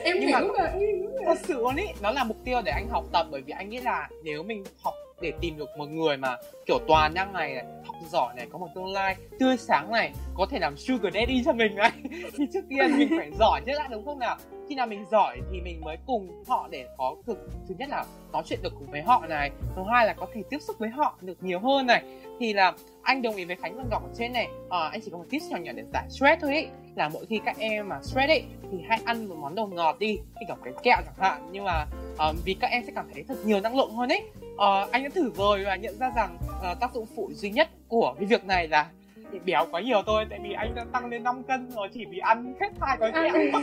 em 0.02 0.16
Nhưng 0.20 0.28
hiểu 0.28 0.38
mà- 0.40 0.54
mà 0.58 0.64
em 0.64 0.78
hiểu 0.80 1.10
mà. 1.18 1.22
thật 1.26 1.38
sự 1.42 1.54
luôn 1.54 1.76
ý 1.76 1.84
nó 2.02 2.10
là 2.10 2.24
mục 2.24 2.36
tiêu 2.44 2.58
để 2.64 2.72
anh 2.72 2.88
học 2.90 3.04
tập 3.12 3.26
bởi 3.30 3.40
vì 3.40 3.52
anh 3.52 3.68
nghĩ 3.70 3.80
là 3.80 4.08
nếu 4.24 4.42
mình 4.42 4.64
học 4.84 4.94
để 5.20 5.32
tìm 5.40 5.56
được 5.56 5.68
một 5.78 5.86
người 5.86 6.16
mà 6.16 6.36
kiểu 6.66 6.78
toàn 6.88 7.14
năng 7.14 7.32
này, 7.32 7.54
này 7.54 7.64
học 7.86 7.96
giỏi 8.10 8.34
này 8.36 8.46
có 8.52 8.58
một 8.58 8.68
tương 8.74 8.92
lai 8.92 9.16
tươi 9.38 9.56
sáng 9.56 9.92
này 9.92 10.12
có 10.34 10.46
thể 10.50 10.58
làm 10.58 10.76
sugar 10.76 11.14
daddy 11.14 11.42
cho 11.44 11.52
mình 11.52 11.74
này. 11.74 11.90
Thì 12.36 12.44
trước 12.52 12.64
tiên 12.68 12.98
mình 12.98 13.08
phải 13.18 13.30
giỏi 13.38 13.60
nhất 13.66 13.74
đã 13.78 13.88
đúng 13.90 14.04
không 14.04 14.18
nào? 14.18 14.36
Khi 14.68 14.74
nào 14.74 14.86
mình 14.86 15.04
giỏi 15.10 15.38
thì 15.52 15.60
mình 15.60 15.80
mới 15.80 15.96
cùng 16.06 16.44
họ 16.48 16.68
để 16.70 16.86
có 16.98 17.16
thực 17.26 17.38
thứ 17.68 17.74
nhất 17.78 17.88
là 17.88 18.04
nói 18.32 18.42
chuyện 18.46 18.58
được 18.62 18.72
cùng 18.78 18.90
với 18.90 19.02
họ 19.02 19.26
này 19.28 19.50
thứ 19.76 19.82
hai 19.90 20.06
là 20.06 20.12
có 20.12 20.26
thể 20.34 20.42
tiếp 20.50 20.58
xúc 20.58 20.76
với 20.78 20.88
họ 20.88 21.18
được 21.20 21.42
nhiều 21.42 21.60
hơn 21.60 21.86
này. 21.86 22.04
Thì 22.40 22.52
là 22.52 22.72
anh 23.02 23.22
đồng 23.22 23.36
ý 23.36 23.44
với 23.44 23.56
khánh 23.56 23.76
phần 23.76 23.88
gọc 23.90 24.02
ở 24.02 24.10
trên 24.18 24.32
này 24.32 24.48
à, 24.70 24.78
anh 24.92 25.00
chỉ 25.04 25.10
có 25.10 25.18
một 25.18 25.24
tips 25.30 25.50
nhỏ 25.50 25.56
nhỏ 25.56 25.72
để 25.74 25.82
giải 25.92 26.06
stress 26.10 26.42
thôi 26.42 26.54
ý. 26.54 26.66
Là 26.94 27.08
mỗi 27.08 27.26
khi 27.26 27.40
các 27.44 27.58
em 27.58 27.88
mà 27.88 27.98
stress 28.02 28.28
ấy 28.28 28.44
thì 28.72 28.78
hãy 28.88 29.00
ăn 29.04 29.28
một 29.28 29.36
món 29.40 29.54
đồ 29.54 29.66
ngọt 29.66 29.98
đi 29.98 30.18
thì 30.40 30.46
gặp 30.48 30.58
cái 30.64 30.72
kẹo 30.82 30.96
chẳng 31.04 31.14
hạn. 31.18 31.48
Nhưng 31.52 31.64
mà 31.64 31.86
um, 32.18 32.36
vì 32.44 32.54
các 32.54 32.70
em 32.70 32.82
sẽ 32.86 32.92
cảm 32.94 33.06
thấy 33.14 33.24
thật 33.28 33.36
nhiều 33.44 33.60
năng 33.60 33.76
lượng 33.76 33.90
hơn 33.90 34.08
ấy 34.08 34.22
uh, 34.56 34.92
anh 34.92 35.02
đã 35.02 35.08
thử 35.14 35.30
rồi 35.34 35.64
và 35.64 35.76
nhận 35.76 35.98
ra 35.98 36.12
rằng 36.16 36.38
uh, 36.72 36.80
tác 36.80 36.94
dụng 36.94 37.06
phụ 37.16 37.30
duy 37.32 37.50
nhất 37.50 37.68
của 37.88 38.14
cái 38.18 38.26
việc 38.26 38.44
này 38.44 38.68
là 38.68 38.86
bị 39.32 39.38
béo 39.44 39.66
quá 39.70 39.80
nhiều 39.80 40.02
thôi. 40.06 40.26
Tại 40.30 40.38
vì 40.42 40.52
anh 40.52 40.74
đã 40.74 40.84
tăng 40.92 41.06
lên 41.06 41.22
5 41.22 41.42
cân 41.42 41.70
rồi 41.70 41.88
chỉ 41.94 42.04
vì 42.10 42.18
ăn 42.18 42.54
hết 42.60 42.68
hai 42.80 42.96
gói 42.96 43.12
kẹo. 43.12 43.32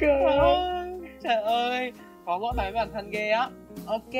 Trời 0.00 0.38
ơi 0.38 0.82
trời 1.22 1.42
ơi 1.42 1.92
có 2.26 2.38
lỗi 2.38 2.52
với 2.56 2.72
bản 2.72 2.88
thân 2.92 3.10
ghê 3.10 3.30
á. 3.30 3.48
Ok 3.86 4.12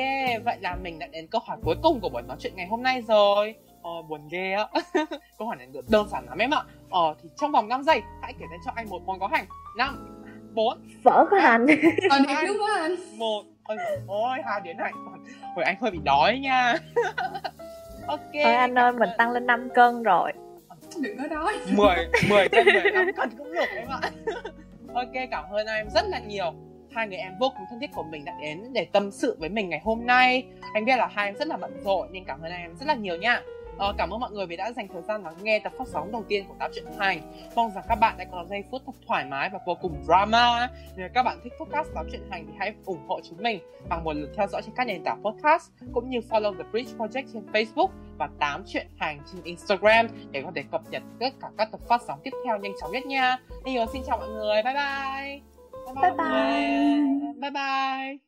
vậy 0.45 0.57
là 0.61 0.75
mình 0.83 0.99
đã 0.99 1.07
đến 1.07 1.27
câu 1.27 1.41
hỏi 1.45 1.57
cuối 1.63 1.75
cùng 1.83 1.99
của 1.99 2.09
buổi 2.09 2.21
nói 2.21 2.37
chuyện 2.39 2.53
ngày 2.55 2.67
hôm 2.67 2.83
nay 2.83 3.01
rồi. 3.07 3.55
Ờ, 3.81 4.01
buồn 4.09 4.27
ghê 4.31 4.51
á. 4.51 4.67
Câu 5.37 5.47
hỏi 5.47 5.55
này 5.55 5.67
được 5.71 5.89
đơn 5.89 6.07
giản 6.09 6.25
lắm 6.29 6.37
em 6.37 6.53
ạ. 6.53 6.63
Ờ 6.89 7.15
thì 7.23 7.29
trong 7.35 7.51
vòng 7.51 7.67
5 7.67 7.83
giây 7.83 8.01
hãy 8.21 8.33
kể 8.39 8.45
tên 8.51 8.59
cho 8.65 8.71
anh 8.75 8.89
một 8.89 9.01
món 9.05 9.19
có 9.19 9.27
hành. 9.27 9.45
Năm 9.77 10.19
bốn 10.53 10.77
phở 11.03 11.25
có 11.31 11.39
hành. 11.39 11.65
còn 12.09 12.21
đẹp 12.27 12.43
đúng 12.47 12.57
quá 12.61 12.79
anh 12.81 12.95
một 13.17 13.43
ôi, 13.63 13.77
ôi 14.07 14.37
hai 14.45 14.61
đến 14.63 14.77
này 14.77 14.91
hồi 15.55 15.65
anh 15.65 15.75
hơi 15.81 15.91
bị 15.91 15.99
đói 16.03 16.39
nha. 16.39 16.75
Ok 18.07 18.19
thôi 18.33 18.53
anh 18.53 18.75
ơi 18.75 18.91
mình 18.91 19.09
tăng 19.17 19.31
lên 19.31 19.45
5 19.45 19.69
cân 19.75 20.03
rồi. 20.03 20.31
Đừng 21.01 21.17
có 21.17 21.27
đói. 21.27 21.53
10 21.71 21.95
10 22.29 22.49
cân 22.49 22.65
15 22.65 23.13
cân 23.15 23.29
cũng 23.37 23.53
được 23.53 23.65
em 23.75 23.87
ạ. 23.87 23.99
Ok 24.93 25.11
cảm 25.31 25.45
ơn 25.51 25.67
em 25.67 25.89
rất 25.89 26.05
là 26.07 26.19
nhiều. 26.19 26.53
Hai 26.91 27.07
người 27.07 27.17
em 27.17 27.33
vô 27.39 27.49
cùng 27.57 27.65
thân 27.69 27.79
thiết 27.79 27.89
của 27.95 28.03
mình 28.03 28.25
đã 28.25 28.33
đến 28.41 28.73
để 28.73 28.87
tâm 28.91 29.11
sự 29.11 29.37
với 29.39 29.49
mình 29.49 29.69
ngày 29.69 29.81
hôm 29.83 30.05
nay. 30.05 30.45
Anh 30.73 30.85
biết 30.85 30.95
là 30.97 31.07
hai 31.13 31.25
em 31.25 31.35
rất 31.35 31.47
là 31.47 31.57
bận 31.57 31.81
rộn 31.83 32.07
nhưng 32.11 32.25
cảm 32.25 32.41
ơn 32.41 32.51
em 32.51 32.75
rất 32.79 32.85
là 32.87 32.93
nhiều 32.93 33.17
nha 33.17 33.41
Ờ, 33.77 33.93
cảm 33.97 34.09
ơn 34.09 34.19
mọi 34.19 34.31
người 34.31 34.45
vì 34.45 34.55
đã 34.55 34.71
dành 34.71 34.87
thời 34.87 35.01
gian 35.01 35.23
lắng 35.23 35.33
nghe 35.41 35.59
tập 35.59 35.73
phát 35.77 35.87
sóng 35.87 36.11
đầu 36.11 36.23
tiên 36.27 36.45
của 36.47 36.55
Tám 36.59 36.71
Chuyện 36.75 36.85
Hành 36.99 37.21
Mong 37.55 37.71
rằng 37.71 37.83
các 37.87 37.95
bạn 37.95 38.17
đã 38.17 38.25
có 38.31 38.45
giây 38.49 38.63
phút 38.71 38.81
thật 38.85 38.91
thoải 39.07 39.25
mái 39.25 39.49
và 39.49 39.59
vô 39.65 39.75
cùng 39.81 40.03
drama. 40.05 40.69
Nếu 40.95 41.09
các 41.13 41.23
bạn 41.23 41.39
thích 41.43 41.53
podcast 41.59 41.87
Tám 41.95 42.07
Chuyện 42.11 42.21
Hành 42.31 42.45
thì 42.47 42.53
hãy 42.59 42.73
ủng 42.85 43.07
hộ 43.07 43.19
chúng 43.29 43.43
mình 43.43 43.59
bằng 43.89 44.03
một 44.03 44.13
lượt 44.13 44.29
theo 44.37 44.47
dõi 44.47 44.61
trên 44.61 44.75
các 44.75 44.87
nền 44.87 45.03
tảng 45.03 45.23
podcast 45.23 45.71
Cũng 45.93 46.09
như 46.09 46.19
follow 46.29 46.57
The 46.57 46.63
Bridge 46.71 46.91
Project 46.97 47.23
trên 47.33 47.45
Facebook 47.53 47.89
và 48.17 48.29
Tám 48.39 48.63
Chuyện 48.67 48.87
Hành 48.99 49.19
trên 49.31 49.43
Instagram 49.43 50.07
Để 50.31 50.41
có 50.41 50.51
thể 50.55 50.63
cập 50.71 50.81
nhật 50.89 51.03
tất 51.19 51.33
cả 51.41 51.47
các 51.57 51.71
tập 51.71 51.79
phát 51.89 52.01
sóng 52.07 52.19
tiếp 52.23 52.31
theo 52.45 52.57
nhanh 52.57 52.73
chóng 52.81 52.91
nhất 52.91 53.05
nha. 53.05 53.37
Bây 53.63 53.73
giờ 53.73 53.85
xin 53.93 54.01
chào 54.07 54.17
mọi 54.17 54.29
người, 54.29 54.63
bye 54.63 54.73
bye. 54.73 55.41
Bye 56.01 56.11
bye. 56.17 57.23
Bye 57.41 57.51
bye 57.51 58.23